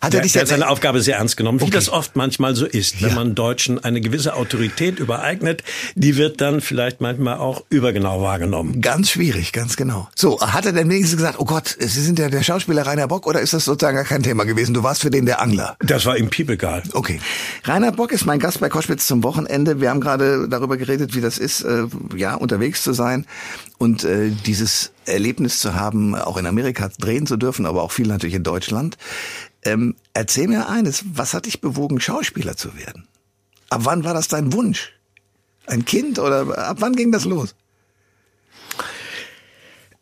hat 0.04 0.14
er 0.14 0.22
dich 0.22 0.34
der 0.34 0.42
hat 0.42 0.50
seine 0.50 0.68
Aufgabe 0.68 1.02
sehr 1.02 1.18
ernst 1.18 1.38
genommen, 1.38 1.60
okay. 1.60 1.68
wie 1.68 1.72
das 1.72 1.90
oft 1.90 2.16
manchmal 2.16 2.56
so 2.56 2.66
ist. 2.66 3.02
Wenn 3.02 3.10
ja. 3.10 3.16
man 3.16 3.36
Deutschen 3.36 3.84
eine 3.84 4.02
gewisse 4.02 4.36
Autorität 4.36 5.00
übereignet, 5.00 5.64
die 5.96 6.18
wird 6.18 6.42
dann 6.42 6.62
vielleicht 6.62 7.02
manchmal 7.02 7.38
auch 7.38 7.64
übergenau 7.70 8.22
wahrgenommen. 8.22 8.82
Ganz 8.82 9.12
schwierig, 9.12 9.54
ganz 9.54 9.78
genau. 9.78 10.10
So, 10.16 10.40
hat 10.42 10.66
er 10.66 10.74
denn 10.74 10.90
wenigstens 10.90 11.18
gesagt, 11.18 11.40
oh 11.40 11.46
Gott, 11.46 11.76
Sie 11.80 12.02
sind 12.02 12.20
ja 12.20 12.30
der 12.30 12.44
Schauspieler 12.44 12.86
Rainer 12.86 13.08
Bock 13.08 13.28
oder 13.28 13.40
ist 13.40 13.54
das 13.54 13.66
sozusagen 13.66 13.96
gar 13.96 14.06
kein 14.06 14.24
Thema 14.24 14.44
gewesen? 14.44 14.74
Du 14.74 14.84
warst 14.84 15.02
für 15.02 15.10
den 15.10 15.26
der 15.26 15.42
Angler. 15.42 15.78
Das 15.80 16.06
war 16.06 16.18
ihm 16.18 16.30
piepegal. 16.30 16.84
Okay. 16.94 17.20
Rainer 17.64 17.92
Bock 17.92 18.12
ist 18.12 18.26
mein 18.26 18.40
Gast 18.40 18.60
bei 18.60 18.70
Koschwitz 18.70 19.08
zum 19.08 19.24
Wochenende. 19.24 19.80
Wir 19.80 19.90
haben 19.90 20.02
gerade 20.02 20.50
darüber 20.50 20.78
geredet, 20.78 21.16
wie 21.16 21.22
das 21.22 21.38
ist, 21.38 21.62
äh, 21.62 21.86
ja, 22.16 22.36
unterwegs 22.36 22.84
zu 22.84 22.94
sein 22.94 23.26
und 23.78 24.04
äh, 24.04 24.32
dieses 24.46 24.92
Erlebnis 25.06 25.60
zu 25.60 25.76
haben, 25.76 26.16
auch 26.16 26.38
in 26.38 26.46
Amerika 26.46 26.90
drehen 27.00 27.28
zu 27.28 27.38
dürfen, 27.38 27.66
aber 27.66 27.84
auch 27.84 27.92
viel 27.92 28.08
natürlich 28.08 28.36
in 28.36 28.44
Deutschland. 28.44 28.98
Ähm, 29.66 29.96
erzähl 30.14 30.48
mir 30.48 30.70
eines, 30.70 31.04
was 31.14 31.34
hat 31.34 31.46
dich 31.46 31.62
bewogen, 31.62 32.00
Schauspieler 32.00 32.58
zu 32.58 32.76
werden? 32.78 33.08
Ab 33.70 33.82
wann 33.84 34.04
war 34.04 34.14
das 34.14 34.28
dein 34.28 34.54
Wunsch? 34.54 34.94
Ein 35.66 35.86
Kind 35.86 36.20
oder 36.20 36.58
ab 36.58 36.78
wann 36.80 36.96
ging 36.96 37.12
das 37.12 37.26
los? 37.26 37.56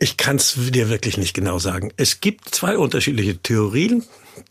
Ich 0.02 0.18
kann 0.18 0.38
es 0.38 0.56
dir 0.58 0.90
wirklich 0.90 1.20
nicht 1.20 1.36
genau 1.36 1.60
sagen. 1.60 1.92
Es 1.96 2.22
gibt 2.22 2.56
zwei 2.56 2.76
unterschiedliche 2.76 3.38
Theorien. 3.38 4.04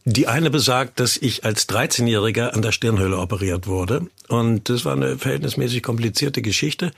Die 0.04 0.28
eine 0.28 0.48
besagt, 0.48 1.00
dass 1.00 1.16
ich 1.16 1.44
als 1.44 1.68
13-Jähriger 1.68 2.50
an 2.50 2.62
der 2.62 2.70
Stirnhöhle 2.70 3.18
operiert 3.18 3.66
wurde. 3.66 4.06
Und 4.28 4.68
das 4.68 4.84
war 4.84 4.92
eine 4.92 5.18
verhältnismäßig 5.18 5.82
komplizierte 5.82 6.40
Geschichte. 6.40 6.92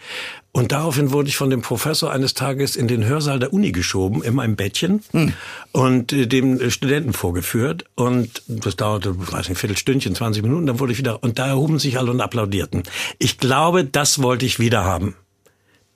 Und 0.53 0.73
daraufhin 0.73 1.13
wurde 1.13 1.31
ich 1.31 1.37
von 1.39 1.49
dem 1.49 1.63
Professor 1.63 2.13
eines 2.13 2.35
Tages 2.35 2.77
in 2.77 2.89
den 2.89 3.07
Hörsaal 3.07 3.39
der 3.39 3.55
Uni 3.55 3.73
geschoben, 3.73 4.23
in 4.23 4.35
meinem 4.35 4.55
Bettchen, 4.55 5.03
hm. 5.13 5.33
und 5.73 6.13
äh, 6.13 6.27
dem 6.27 6.71
Studenten 6.71 7.15
vorgeführt. 7.15 7.87
Und 7.95 8.43
das 8.49 8.77
dauerte, 8.77 9.19
weiß 9.19 9.49
nicht, 9.49 9.53
ein 9.53 9.57
Viertelstündchen, 9.57 10.15
20 10.15 10.43
Minuten, 10.43 10.67
dann 10.67 10.79
wurde 10.79 10.93
ich 10.93 10.99
wieder, 10.99 11.23
und 11.23 11.39
da 11.39 11.47
erhoben 11.47 11.79
sich 11.79 11.99
alle 11.99 12.11
und 12.11 12.21
applaudierten. 12.21 12.83
Ich 13.19 13.39
glaube, 13.39 13.87
das 13.87 14.21
wollte 14.21 14.45
ich 14.45 14.59
wieder 14.59 14.85
haben 14.85 15.17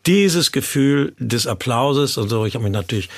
dieses 0.06 0.52
Gefühl 0.52 1.14
des 1.18 1.46
Applauses 1.46 2.16
und 2.18 2.28
so. 2.28 2.46
Ich 2.46 2.54
habe 2.54 2.64
mich 2.64 2.72
natürlich 2.72 3.08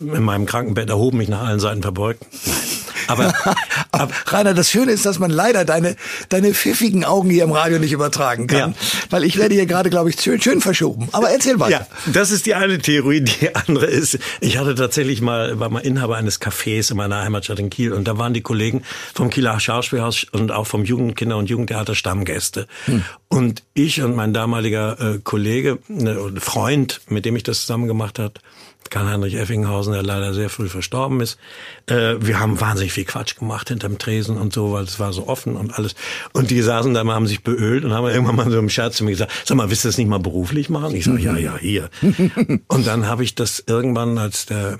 in 0.00 0.22
meinem 0.22 0.46
Krankenbett 0.46 0.88
erhoben, 0.88 1.18
mich 1.18 1.28
nach 1.28 1.42
allen 1.42 1.60
Seiten 1.60 1.82
verbeugt. 1.82 2.24
Nein. 2.46 2.77
Aber, 3.08 3.34
aber 3.90 4.12
Rainer, 4.26 4.54
das 4.54 4.70
Schöne 4.70 4.92
ist, 4.92 5.04
dass 5.04 5.18
man 5.18 5.30
leider 5.30 5.64
deine, 5.64 5.96
deine 6.28 6.54
pfiffigen 6.54 7.04
Augen 7.04 7.30
hier 7.30 7.44
im 7.44 7.52
Radio 7.52 7.78
nicht 7.78 7.92
übertragen 7.92 8.46
kann. 8.46 8.58
Ja. 8.58 8.74
Weil 9.10 9.24
ich 9.24 9.36
werde 9.38 9.54
hier 9.54 9.66
gerade, 9.66 9.90
glaube 9.90 10.10
ich, 10.10 10.20
schön, 10.20 10.40
schön 10.40 10.60
verschoben. 10.60 11.08
Aber 11.12 11.30
erzähl 11.30 11.58
weiter. 11.58 11.86
Ja, 12.06 12.12
das 12.12 12.30
ist 12.30 12.46
die 12.46 12.54
eine 12.54 12.78
Theorie. 12.78 13.22
Die 13.22 13.54
andere 13.54 13.86
ist, 13.86 14.18
ich 14.40 14.58
hatte 14.58 14.74
tatsächlich 14.74 15.20
mal, 15.20 15.58
war 15.58 15.70
mal 15.70 15.80
Inhaber 15.80 16.16
eines 16.16 16.40
Cafés 16.40 16.90
in 16.90 16.96
meiner 16.96 17.22
Heimatstadt 17.22 17.58
in 17.58 17.70
Kiel 17.70 17.92
und 17.92 18.06
da 18.06 18.18
waren 18.18 18.34
die 18.34 18.42
Kollegen 18.42 18.82
vom 19.14 19.30
Kieler 19.30 19.58
Schauspielhaus 19.58 20.24
und 20.32 20.52
auch 20.52 20.66
vom 20.66 20.84
Jugendkinder- 20.84 21.36
und 21.36 21.50
Jugendtheater 21.50 21.94
Stammgäste. 21.94 22.66
Hm. 22.84 23.04
Und 23.28 23.62
ich 23.74 24.02
und 24.02 24.14
mein 24.14 24.32
damaliger 24.32 24.98
äh, 25.00 25.18
Kollege, 25.22 25.78
ne, 25.88 26.32
Freund, 26.38 27.00
mit 27.08 27.24
dem 27.24 27.36
ich 27.36 27.42
das 27.42 27.62
zusammen 27.62 27.86
gemacht 27.86 28.18
hat, 28.18 28.40
Karl-Heinrich 28.90 29.34
Effinghausen, 29.34 29.92
der 29.92 30.02
leider 30.02 30.34
sehr 30.34 30.48
früh 30.48 30.68
verstorben 30.68 31.20
ist. 31.20 31.38
Äh, 31.86 32.16
wir 32.20 32.40
haben 32.40 32.60
wahnsinnig 32.60 32.92
viel 32.92 33.04
Quatsch 33.04 33.36
gemacht 33.36 33.68
hinterm 33.68 33.98
Tresen 33.98 34.36
und 34.36 34.52
so, 34.52 34.72
weil 34.72 34.84
es 34.84 34.98
war 34.98 35.12
so 35.12 35.28
offen 35.28 35.56
und 35.56 35.76
alles. 35.76 35.94
Und 36.32 36.50
die 36.50 36.62
saßen 36.62 36.94
da 36.94 37.04
mal, 37.04 37.14
haben 37.14 37.26
sich 37.26 37.42
beölt 37.42 37.84
und 37.84 37.92
haben 37.92 38.08
irgendwann 38.08 38.36
mal 38.36 38.50
so 38.50 38.58
im 38.58 38.70
Scherz 38.70 38.96
zu 38.96 39.04
mir 39.04 39.10
gesagt, 39.10 39.32
sag 39.44 39.56
mal, 39.56 39.70
willst 39.70 39.84
du 39.84 39.88
das 39.88 39.98
nicht 39.98 40.08
mal 40.08 40.18
beruflich 40.18 40.70
machen? 40.70 40.94
Ich 40.94 41.04
sage, 41.04 41.20
ja, 41.20 41.36
ja, 41.36 41.56
hier. 41.58 41.90
und 42.68 42.86
dann 42.86 43.06
habe 43.06 43.24
ich 43.24 43.34
das 43.34 43.62
irgendwann, 43.66 44.18
als 44.18 44.46
der 44.46 44.78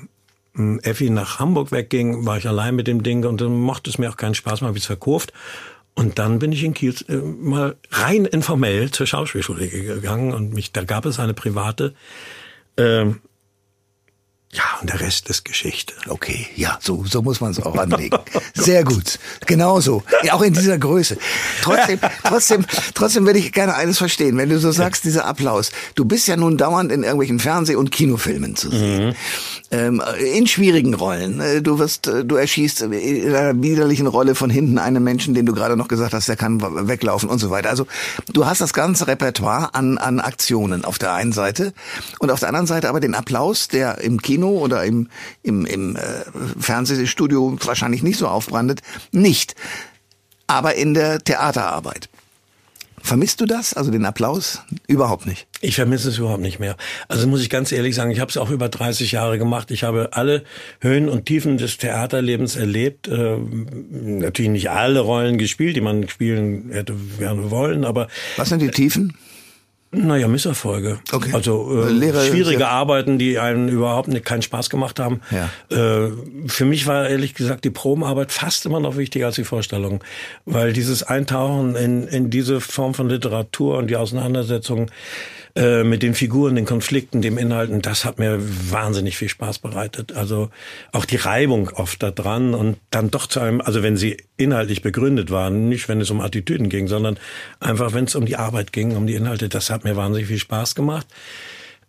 hm, 0.54 0.80
Effi 0.80 1.10
nach 1.10 1.38
Hamburg 1.38 1.72
wegging, 1.72 2.24
war 2.24 2.38
ich 2.38 2.48
allein 2.48 2.76
mit 2.76 2.86
dem 2.86 3.02
Ding 3.02 3.24
und 3.24 3.40
dann 3.40 3.60
machte 3.60 3.90
es 3.90 3.98
mir 3.98 4.10
auch 4.10 4.16
keinen 4.16 4.34
Spaß 4.34 4.60
mehr, 4.60 4.68
habe 4.68 4.78
ich 4.78 4.84
es 4.84 4.88
verkauft. 4.88 5.32
Und 5.94 6.20
dann 6.20 6.38
bin 6.38 6.52
ich 6.52 6.62
in 6.62 6.74
Kiel 6.74 6.94
äh, 7.08 7.16
mal 7.16 7.76
rein 7.90 8.24
informell 8.24 8.90
zur 8.92 9.06
Schauspielschule 9.06 9.66
gegangen 9.68 10.32
und 10.32 10.54
mich, 10.54 10.70
da 10.72 10.84
gab 10.84 11.06
es 11.06 11.18
eine 11.18 11.34
private 11.34 11.92
äh, 12.76 13.06
ja, 14.50 14.62
und 14.80 14.88
der 14.88 15.00
Rest 15.00 15.28
ist 15.28 15.44
Geschichte. 15.44 15.92
Okay, 16.08 16.46
ja, 16.56 16.78
so, 16.80 17.04
so 17.04 17.20
muss 17.20 17.42
man 17.42 17.50
es 17.50 17.60
auch 17.60 17.76
anlegen. 17.76 18.16
Sehr 18.54 18.82
gut. 18.82 19.18
Genauso. 19.44 20.02
Ja, 20.22 20.32
auch 20.32 20.40
in 20.40 20.54
dieser 20.54 20.78
Größe. 20.78 21.18
Trotzdem, 21.60 21.98
trotzdem, 22.24 22.64
trotzdem 22.94 23.26
würde 23.26 23.38
ich 23.38 23.52
gerne 23.52 23.74
eines 23.74 23.98
verstehen. 23.98 24.38
Wenn 24.38 24.48
du 24.48 24.58
so 24.58 24.72
sagst, 24.72 25.04
dieser 25.04 25.26
Applaus. 25.26 25.70
Du 25.96 26.06
bist 26.06 26.28
ja 26.28 26.36
nun 26.36 26.56
dauernd 26.56 26.90
in 26.92 27.02
irgendwelchen 27.02 27.40
Fernseh- 27.40 27.76
und 27.76 27.90
Kinofilmen 27.90 28.56
zu 28.56 28.70
sehen. 28.70 29.08
Mhm. 29.08 29.14
Ähm, 29.70 30.02
in 30.34 30.46
schwierigen 30.46 30.94
Rollen. 30.94 31.40
Äh, 31.40 31.60
du 31.60 31.78
wirst, 31.78 32.06
äh, 32.06 32.24
du 32.24 32.36
erschießt 32.36 32.80
in 32.82 33.34
einer 33.34 33.60
widerlichen 33.62 34.06
Rolle 34.06 34.34
von 34.34 34.48
hinten 34.48 34.78
einen 34.78 35.04
Menschen, 35.04 35.34
den 35.34 35.44
du 35.44 35.52
gerade 35.52 35.76
noch 35.76 35.88
gesagt 35.88 36.14
hast, 36.14 36.26
der 36.26 36.36
kann 36.36 36.88
weglaufen 36.88 37.28
und 37.28 37.38
so 37.38 37.50
weiter. 37.50 37.68
Also, 37.68 37.86
du 38.32 38.46
hast 38.46 38.62
das 38.62 38.72
ganze 38.72 39.08
Repertoire 39.08 39.74
an, 39.74 39.98
an 39.98 40.20
Aktionen 40.20 40.86
auf 40.86 40.98
der 40.98 41.12
einen 41.12 41.32
Seite 41.32 41.74
und 42.18 42.30
auf 42.30 42.40
der 42.40 42.48
anderen 42.48 42.66
Seite 42.66 42.88
aber 42.88 43.00
den 43.00 43.14
Applaus, 43.14 43.68
der 43.68 43.98
im 43.98 44.22
Kino 44.22 44.37
Kino 44.38 44.50
oder 44.58 44.84
im, 44.84 45.08
im, 45.42 45.66
im 45.66 45.96
äh, 45.96 46.00
Fernsehstudio 46.58 47.58
wahrscheinlich 47.64 48.02
nicht 48.04 48.18
so 48.18 48.28
aufbrandet. 48.28 48.80
Nicht. 49.10 49.56
Aber 50.46 50.76
in 50.76 50.94
der 50.94 51.18
Theaterarbeit. 51.18 52.08
Vermisst 53.00 53.40
du 53.40 53.46
das, 53.46 53.74
also 53.74 53.90
den 53.90 54.04
Applaus? 54.04 54.60
Überhaupt 54.86 55.26
nicht. 55.26 55.46
Ich 55.60 55.76
vermisse 55.76 56.08
es 56.10 56.18
überhaupt 56.18 56.42
nicht 56.42 56.58
mehr. 56.58 56.76
Also 57.08 57.26
muss 57.26 57.40
ich 57.40 57.48
ganz 57.48 57.72
ehrlich 57.72 57.94
sagen, 57.94 58.10
ich 58.10 58.20
habe 58.20 58.30
es 58.30 58.36
auch 58.36 58.50
über 58.50 58.68
30 58.68 59.12
Jahre 59.12 59.38
gemacht. 59.38 59.70
Ich 59.70 59.82
habe 59.82 60.10
alle 60.12 60.44
Höhen 60.80 61.08
und 61.08 61.24
Tiefen 61.24 61.58
des 61.58 61.78
Theaterlebens 61.78 62.56
erlebt. 62.56 63.08
Äh, 63.08 63.38
natürlich 63.90 64.50
nicht 64.50 64.70
alle 64.70 65.00
Rollen 65.00 65.38
gespielt, 65.38 65.76
die 65.76 65.80
man 65.80 66.08
spielen 66.08 66.70
hätte 66.70 66.94
gerne 67.18 67.50
wollen, 67.50 67.84
aber 67.84 68.08
was 68.36 68.50
sind 68.50 68.60
die 68.60 68.70
Tiefen? 68.70 69.16
Naja, 69.90 70.28
Misserfolge. 70.28 70.98
Okay. 71.12 71.30
Also 71.32 71.84
äh, 71.86 71.90
Lehrer, 71.90 72.22
schwierige 72.22 72.68
Arbeiten, 72.68 73.18
die 73.18 73.38
einen 73.38 73.68
überhaupt 73.68 74.08
nicht, 74.08 74.24
keinen 74.26 74.42
Spaß 74.42 74.68
gemacht 74.68 75.00
haben. 75.00 75.22
Ja. 75.30 75.48
Äh, 75.74 76.10
für 76.46 76.66
mich 76.66 76.86
war 76.86 77.08
ehrlich 77.08 77.34
gesagt 77.34 77.64
die 77.64 77.70
Probenarbeit 77.70 78.30
fast 78.30 78.66
immer 78.66 78.80
noch 78.80 78.98
wichtiger 78.98 79.26
als 79.26 79.36
die 79.36 79.44
Vorstellung, 79.44 80.04
weil 80.44 80.74
dieses 80.74 81.02
Eintauchen 81.02 81.74
in, 81.74 82.06
in 82.06 82.28
diese 82.28 82.60
Form 82.60 82.92
von 82.92 83.08
Literatur 83.08 83.78
und 83.78 83.88
die 83.88 83.96
Auseinandersetzung 83.96 84.90
äh, 85.56 85.84
mit 85.84 86.02
den 86.02 86.14
Figuren, 86.14 86.54
den 86.54 86.64
Konflikten, 86.64 87.22
dem 87.22 87.38
Inhalten, 87.38 87.82
das 87.82 88.04
hat 88.04 88.18
mir 88.18 88.38
wahnsinnig 88.70 89.16
viel 89.16 89.28
Spaß 89.28 89.58
bereitet. 89.58 90.12
Also 90.12 90.50
auch 90.92 91.04
die 91.04 91.16
Reibung 91.16 91.70
oft 91.70 92.02
da 92.02 92.10
dran 92.10 92.54
und 92.54 92.76
dann 92.90 93.10
doch 93.10 93.26
zu 93.26 93.40
einem, 93.40 93.60
also 93.60 93.82
wenn 93.82 93.96
sie 93.96 94.18
inhaltlich 94.36 94.82
begründet 94.82 95.30
waren, 95.30 95.68
nicht 95.68 95.88
wenn 95.88 96.00
es 96.00 96.10
um 96.10 96.20
Attitüden 96.20 96.68
ging, 96.68 96.88
sondern 96.88 97.18
einfach 97.60 97.94
wenn 97.94 98.04
es 98.04 98.14
um 98.14 98.26
die 98.26 98.36
Arbeit 98.36 98.72
ging, 98.72 98.96
um 98.96 99.06
die 99.06 99.14
Inhalte, 99.14 99.48
das 99.48 99.70
hat 99.70 99.84
mir 99.84 99.96
wahnsinnig 99.96 100.28
viel 100.28 100.38
Spaß 100.38 100.74
gemacht. 100.74 101.06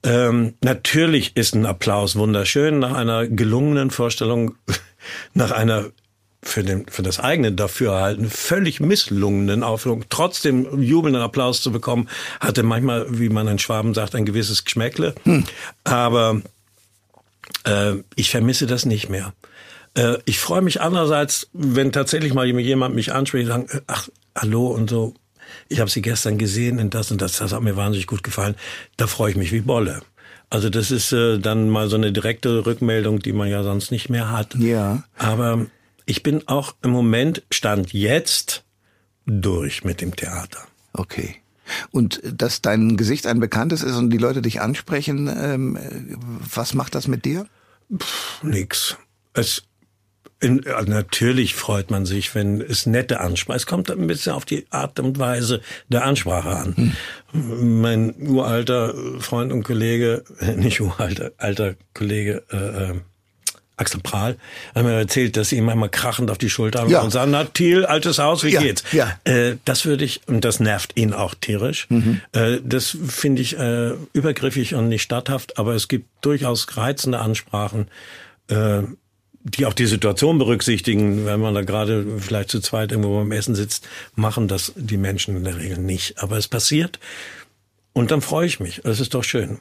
Ähm, 0.04 0.54
natürlich 0.63 1.36
ist 1.36 1.56
ein 1.56 1.65
Applaus 1.65 2.15
wunderschön 2.15 2.80
nach 2.80 2.93
einer 2.93 3.28
gelungenen 3.28 3.91
Vorstellung, 3.91 4.56
nach 5.34 5.52
einer 5.52 5.91
für, 6.41 6.63
den, 6.63 6.86
für 6.88 7.04
das 7.04 7.19
eigene 7.19 7.52
Dafürhalten 7.52 8.30
völlig 8.30 8.80
misslungenen 8.80 9.63
Aufführung 9.63 10.06
trotzdem 10.10 10.82
jubelnden 10.82 11.21
Applaus 11.21 11.62
zu 11.62 11.71
bekommen, 11.71 12.08
hatte 12.39 12.63
manchmal, 12.63 13.06
wie 13.10 13.30
man 13.30 13.47
in 13.47 13.60
Schwaben 13.60 13.93
sagt, 13.93 14.15
ein 14.15 14.25
gewisses 14.25 14.63
Geschmäckle. 14.63 15.15
Hm. 15.23 15.43
Aber 15.84 16.41
äh, 17.65 17.95
ich 18.15 18.30
vermisse 18.30 18.67
das 18.67 18.86
nicht 18.86 19.10
mehr. 19.10 19.34
Äh, 19.95 20.17
ich 20.25 20.39
freue 20.39 20.62
mich 20.62 20.82
andererseits, 20.82 21.49
wenn 21.54 21.91
tatsächlich 21.91 22.34
mal 22.34 22.47
jemand 22.47 22.95
mich 22.95 23.12
anspricht 23.13 23.49
und 23.49 23.69
sagt, 23.69 23.84
ach, 23.88 24.10
hallo 24.36 24.67
und 24.67 24.89
so, 24.89 25.13
ich 25.67 25.80
habe 25.80 25.89
sie 25.89 26.02
gestern 26.02 26.38
gesehen 26.38 26.80
und 26.80 26.93
das 26.93 27.12
und 27.12 27.21
das, 27.21 27.38
das 27.38 27.52
hat 27.52 27.62
mir 27.62 27.75
wahnsinnig 27.75 28.08
gut 28.08 28.23
gefallen. 28.23 28.56
Da 28.97 29.08
freue 29.08 29.32
ich 29.32 29.38
mich 29.38 29.52
wie 29.52 29.62
Bolle. 29.62 30.02
Also 30.49 30.69
das 30.69 30.89
ist 30.89 31.12
äh, 31.12 31.38
dann 31.38 31.69
mal 31.69 31.89
so 31.89 31.95
eine 31.95 32.12
direkte 32.12 32.65
Rückmeldung, 32.65 33.19
die 33.19 33.34
man 33.34 33.49
ja 33.49 33.62
sonst 33.63 33.91
nicht 33.91 34.10
mehr 34.10 34.32
hat. 34.32 34.56
Ja. 34.56 35.04
Aber 35.17 35.67
ich 36.10 36.24
bin 36.24 36.48
auch 36.48 36.76
im 36.82 36.89
Moment, 36.89 37.43
stand 37.52 37.93
jetzt, 37.93 38.63
durch 39.28 39.84
mit 39.84 40.02
dem 40.02 40.15
Theater. 40.15 40.60
Okay. 40.91 41.36
Und 41.91 42.19
dass 42.24 42.63
dein 42.63 42.98
Gesicht 42.98 43.28
ein 43.28 43.39
bekanntes 43.39 43.84
ist 43.84 43.95
und 43.95 44.10
die 44.10 44.17
Leute 44.17 44.41
dich 44.41 44.60
ansprechen, 44.60 45.28
ähm, 45.28 45.78
was 46.52 46.74
macht 46.74 46.95
das 46.95 47.08
mit 47.08 47.26
dir? 47.26 47.45
Pff, 47.95 48.41
nix. 48.41 48.98
Es 49.34 49.63
in, 50.39 50.63
natürlich 50.88 51.54
freut 51.54 51.91
man 51.91 52.08
sich, 52.08 52.34
wenn 52.34 52.60
es 52.60 52.88
nette 52.88 53.19
Ansprache. 53.19 53.58
Es 53.58 53.67
kommt 53.67 53.91
ein 53.91 54.08
bisschen 54.08 54.34
auf 54.34 54.45
die 54.45 54.65
Art 54.72 55.00
und 55.00 55.19
Weise 55.19 55.62
der 55.89 56.06
Ansprache 56.06 56.50
an. 56.50 56.95
Hm. 57.34 57.82
Mein 57.82 58.15
uralter 58.19 58.95
Freund 59.19 59.52
und 59.52 59.63
Kollege, 59.63 60.24
nicht 60.56 60.82
uralter, 60.82 61.34
alter 61.38 61.76
Kollege, 61.93 62.43
äh, 62.52 62.93
äh 62.93 63.02
Axel 63.80 64.02
Prahl, 64.02 64.38
hat 64.76 64.84
mir 64.84 64.94
erzählt, 64.94 65.38
dass 65.38 65.50
sie 65.50 65.58
ihm 65.58 65.70
einmal 65.70 65.89
krachend 65.89 66.30
auf 66.32 66.38
die 66.38 66.50
Schulter 66.50 66.88
ja. 66.88 67.02
und 67.02 67.12
sagen, 67.12 67.32
na 67.32 67.46
Thiel, 67.46 67.86
altes 67.86 68.20
Haus, 68.20 68.44
wie 68.44 68.50
ja, 68.50 68.62
geht's? 68.62 68.84
Ja. 68.92 69.18
Äh, 69.24 69.56
das 69.65 69.86
würde 69.86 70.06
ich, 70.06 70.22
und 70.28 70.46
das 70.46 70.60
nervt 70.60 70.98
ihn 70.98 71.13
auch 71.13 71.34
tierisch, 71.36 71.88
mhm. 71.89 72.22
äh, 72.34 72.58
das 72.63 72.98
finde 73.08 73.42
ich 73.42 73.58
äh, 73.58 73.92
übergriffig 74.13 74.76
und 74.76 74.89
nicht 74.89 75.02
statthaft, 75.02 75.58
aber 75.58 75.74
es 75.76 75.88
gibt 75.88 76.08
durchaus 76.22 76.78
reizende 76.78 77.20
Ansprachen, 77.20 77.88
äh, 78.50 78.84
die 79.44 79.65
auch 79.65 79.74
die 79.74 79.86
Situation 79.86 80.38
berücksichtigen, 80.38 81.26
wenn 81.26 81.39
man 81.39 81.54
da 81.54 81.62
gerade 81.62 82.06
vielleicht 82.20 82.50
zu 82.50 82.60
zweit 82.60 82.92
irgendwo 82.92 83.18
beim 83.20 83.32
Essen 83.32 83.56
sitzt, 83.56 83.88
machen 84.15 84.48
das 84.48 84.74
die 84.76 84.98
Menschen 84.98 85.38
in 85.38 85.44
der 85.46 85.58
Regel 85.58 85.78
nicht. 85.78 86.22
Aber 86.22 86.38
es 86.38 86.48
passiert. 86.48 87.00
Und 88.00 88.12
dann 88.12 88.22
freue 88.22 88.48
ich 88.48 88.62
mich. 88.62 88.80
Das 88.86 89.02
ist 89.02 89.14
doch 89.14 89.26
schön. 89.26 89.60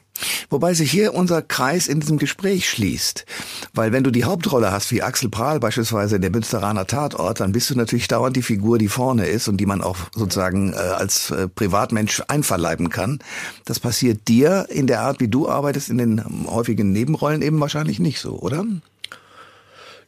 Wobei 0.49 0.73
sich 0.73 0.89
hier 0.89 1.13
unser 1.13 1.41
Kreis 1.41 1.87
in 1.87 1.99
diesem 1.99 2.17
Gespräch 2.17 2.69
schließt. 2.69 3.25
Weil 3.73 3.91
wenn 3.91 4.05
du 4.05 4.11
die 4.11 4.23
Hauptrolle 4.23 4.71
hast, 4.71 4.91
wie 4.91 5.01
Axel 5.01 5.29
Prahl 5.29 5.59
beispielsweise 5.59 6.15
in 6.15 6.21
der 6.21 6.31
Münsteraner 6.31 6.87
Tatort, 6.87 7.41
dann 7.41 7.51
bist 7.51 7.69
du 7.69 7.75
natürlich 7.75 8.07
dauernd 8.07 8.37
die 8.37 8.41
Figur, 8.41 8.77
die 8.77 8.87
vorne 8.87 9.25
ist 9.25 9.49
und 9.49 9.57
die 9.57 9.65
man 9.65 9.81
auch 9.81 9.97
sozusagen 10.15 10.71
äh, 10.71 10.77
als 10.77 11.31
äh, 11.31 11.49
Privatmensch 11.49 12.23
einverleiben 12.29 12.89
kann. 12.89 13.19
Das 13.65 13.81
passiert 13.81 14.29
dir 14.29 14.67
in 14.69 14.87
der 14.87 15.01
Art, 15.01 15.19
wie 15.19 15.27
du 15.27 15.49
arbeitest, 15.49 15.89
in 15.89 15.97
den 15.97 16.23
häufigen 16.47 16.93
Nebenrollen 16.93 17.41
eben 17.41 17.59
wahrscheinlich 17.59 17.99
nicht 17.99 18.21
so, 18.21 18.39
oder? 18.39 18.63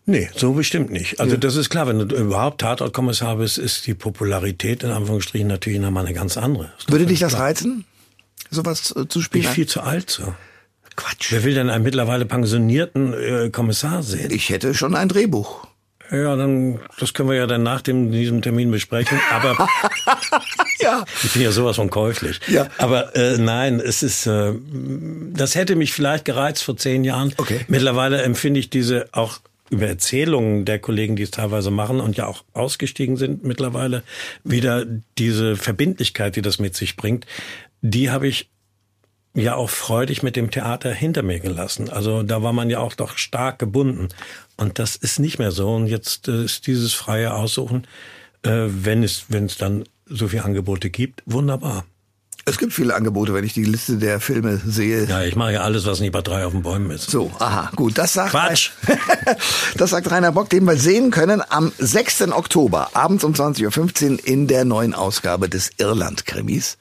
Nee, 0.06 0.30
so 0.36 0.54
bestimmt 0.54 0.90
nicht. 0.90 1.20
Also 1.20 1.34
ja. 1.34 1.40
das 1.40 1.56
ist 1.56 1.70
klar, 1.70 1.88
wenn 1.88 2.00
du 2.00 2.16
überhaupt 2.16 2.62
Tatortkommissar 2.62 3.36
bist, 3.36 3.58
ist 3.58 3.86
die 3.86 3.94
Popularität 3.94 4.84
in 4.84 4.90
Anführungsstrichen 4.90 5.48
natürlich 5.48 5.80
nochmal 5.80 6.06
eine 6.06 6.16
ganz 6.16 6.38
andere. 6.38 6.72
Würde 6.88 7.06
dich 7.06 7.20
das 7.20 7.34
klar. 7.34 7.44
reizen, 7.44 7.86
sowas 8.52 8.94
äh, 8.96 9.08
zu 9.08 9.22
spielen? 9.22 9.42
Bin 9.44 9.50
ich 9.50 9.56
viel 9.56 9.68
zu 9.68 9.82
alt 9.82 10.10
so. 10.10 10.34
Quatsch. 10.96 11.32
Wer 11.32 11.44
will 11.44 11.56
denn 11.56 11.70
einen 11.70 11.84
mittlerweile 11.84 12.26
pensionierten 12.26 13.14
äh, 13.14 13.50
Kommissar 13.50 14.04
sehen? 14.04 14.32
Ich 14.32 14.50
hätte 14.50 14.74
schon 14.74 14.94
ein 14.94 15.10
Drehbuch. 15.10 15.66
Ja, 16.12 16.36
dann 16.36 16.80
das 17.00 17.14
können 17.14 17.30
wir 17.30 17.38
ja 17.38 17.48
dann 17.48 17.64
nach 17.64 17.82
dem, 17.82 18.12
diesem 18.12 18.42
Termin 18.42 18.70
besprechen. 18.70 19.18
Aber 19.32 19.56
ja. 20.80 21.06
ich 21.24 21.32
bin 21.32 21.42
ja 21.42 21.52
sowas 21.52 21.78
von 21.78 21.90
käuflich. 21.90 22.42
Ja. 22.48 22.68
Aber 22.78 23.16
äh, 23.16 23.38
nein, 23.38 23.80
es 23.80 24.04
ist, 24.04 24.28
äh, 24.28 24.54
das 25.34 25.56
hätte 25.56 25.78
mich 25.78 25.94
vielleicht 25.94 26.26
gereizt 26.26 26.64
vor 26.64 26.76
zehn 26.76 27.06
Jahren. 27.06 27.34
Okay. 27.38 27.62
Mittlerweile 27.70 28.22
empfinde 28.24 28.60
ich 28.60 28.70
diese 28.70 29.08
auch 29.14 29.40
über 29.70 29.88
Erzählungen 29.88 30.66
der 30.66 30.80
Kollegen, 30.80 31.16
die 31.16 31.24
es 31.24 31.32
teilweise 31.32 31.72
machen 31.72 32.02
und 32.02 32.18
ja 32.18 32.28
auch 32.28 32.44
ausgestiegen 32.52 33.16
sind 33.16 33.46
mittlerweile, 33.46 34.04
wieder 34.44 34.86
diese 35.18 35.56
Verbindlichkeit, 35.56 36.36
die 36.36 36.42
das 36.42 36.60
mit 36.60 36.76
sich 36.76 36.98
bringt, 36.98 37.26
die 37.82 38.10
habe 38.10 38.28
ich 38.28 38.50
ja 39.34 39.56
auch 39.56 39.70
freudig 39.70 40.24
mit 40.24 40.36
dem 40.36 40.52
Theater 40.52 40.92
hinter 40.94 41.24
mir 41.24 41.40
gelassen. 41.40 41.90
Also 41.90 42.24
da 42.24 42.44
war 42.44 42.54
man 42.54 42.70
ja 42.70 42.80
auch 42.80 42.94
doch 42.94 43.18
stark 43.18 43.60
gebunden. 43.60 44.10
Und 44.58 44.80
das 44.80 44.96
ist 44.96 45.20
nicht 45.20 45.40
mehr 45.40 45.52
so. 45.52 45.74
Und 45.74 45.88
jetzt 45.88 46.28
äh, 46.28 46.44
ist 46.44 46.68
dieses 46.68 46.94
freie 46.94 47.34
Aussuchen, 47.34 47.88
äh, 48.44 48.68
wenn 48.68 49.04
es, 49.04 49.26
wenn 49.30 49.46
es 49.46 49.58
dann 49.58 49.86
so 50.06 50.28
viele 50.28 50.44
Angebote 50.44 50.90
gibt, 50.90 51.24
wunderbar. 51.26 51.86
Es 52.44 52.58
gibt 52.58 52.74
viele 52.74 52.96
Angebote, 52.96 53.36
wenn 53.36 53.46
ich 53.46 53.54
die 53.54 53.64
Liste 53.64 53.98
der 53.98 54.20
Filme 54.20 54.60
sehe. 54.66 55.06
Ja, 55.06 55.22
ich 55.24 55.36
mache 55.36 55.54
ja 55.54 55.62
alles, 55.62 55.86
was 55.86 56.00
nicht 56.00 56.12
bei 56.12 56.22
drei 56.22 56.44
auf 56.46 56.54
den 56.54 56.64
Bäumen 56.64 56.90
ist. 56.90 57.10
So, 57.12 57.32
aha, 57.38 57.70
gut. 57.76 58.00
Das 58.00 58.14
sagt, 58.14 58.32
Quatsch. 58.32 58.72
das 59.78 59.92
sagt 59.92 60.10
Rainer 60.10 60.32
Bock, 60.32 60.50
den 60.50 60.66
wir 60.66 60.76
sehen 60.76 61.12
können 61.12 61.44
am 61.50 61.72
6. 61.78 62.32
Oktober, 62.32 62.90
abends 62.94 63.24
um 63.24 63.34
20.15 63.34 64.12
Uhr 64.12 64.28
in 64.28 64.48
der 64.48 64.66
neuen 64.66 64.96
Ausgabe 64.96 65.50
des 65.50 65.70
Irland-Krimis. 65.78 66.78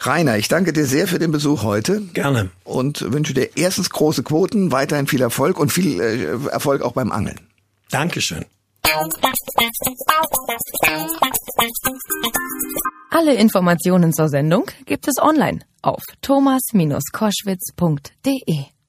Rainer, 0.00 0.38
ich 0.38 0.48
danke 0.48 0.72
dir 0.72 0.86
sehr 0.86 1.06
für 1.06 1.18
den 1.18 1.30
Besuch 1.30 1.62
heute. 1.62 2.00
Gerne. 2.14 2.48
Und 2.64 3.12
wünsche 3.12 3.34
dir 3.34 3.50
erstens 3.56 3.90
große 3.90 4.22
Quoten, 4.22 4.72
weiterhin 4.72 5.06
viel 5.06 5.20
Erfolg 5.20 5.60
und 5.60 5.70
viel 5.70 6.00
äh, 6.00 6.48
Erfolg 6.50 6.80
auch 6.82 6.92
beim 6.92 7.12
Angeln. 7.12 7.38
Dankeschön. 7.90 8.46
Alle 13.10 13.34
Informationen 13.34 14.12
zur 14.12 14.28
Sendung 14.28 14.66
gibt 14.86 15.06
es 15.06 15.18
online 15.18 15.60
auf 15.82 16.02
thomas-koschwitz.de. 16.22 18.79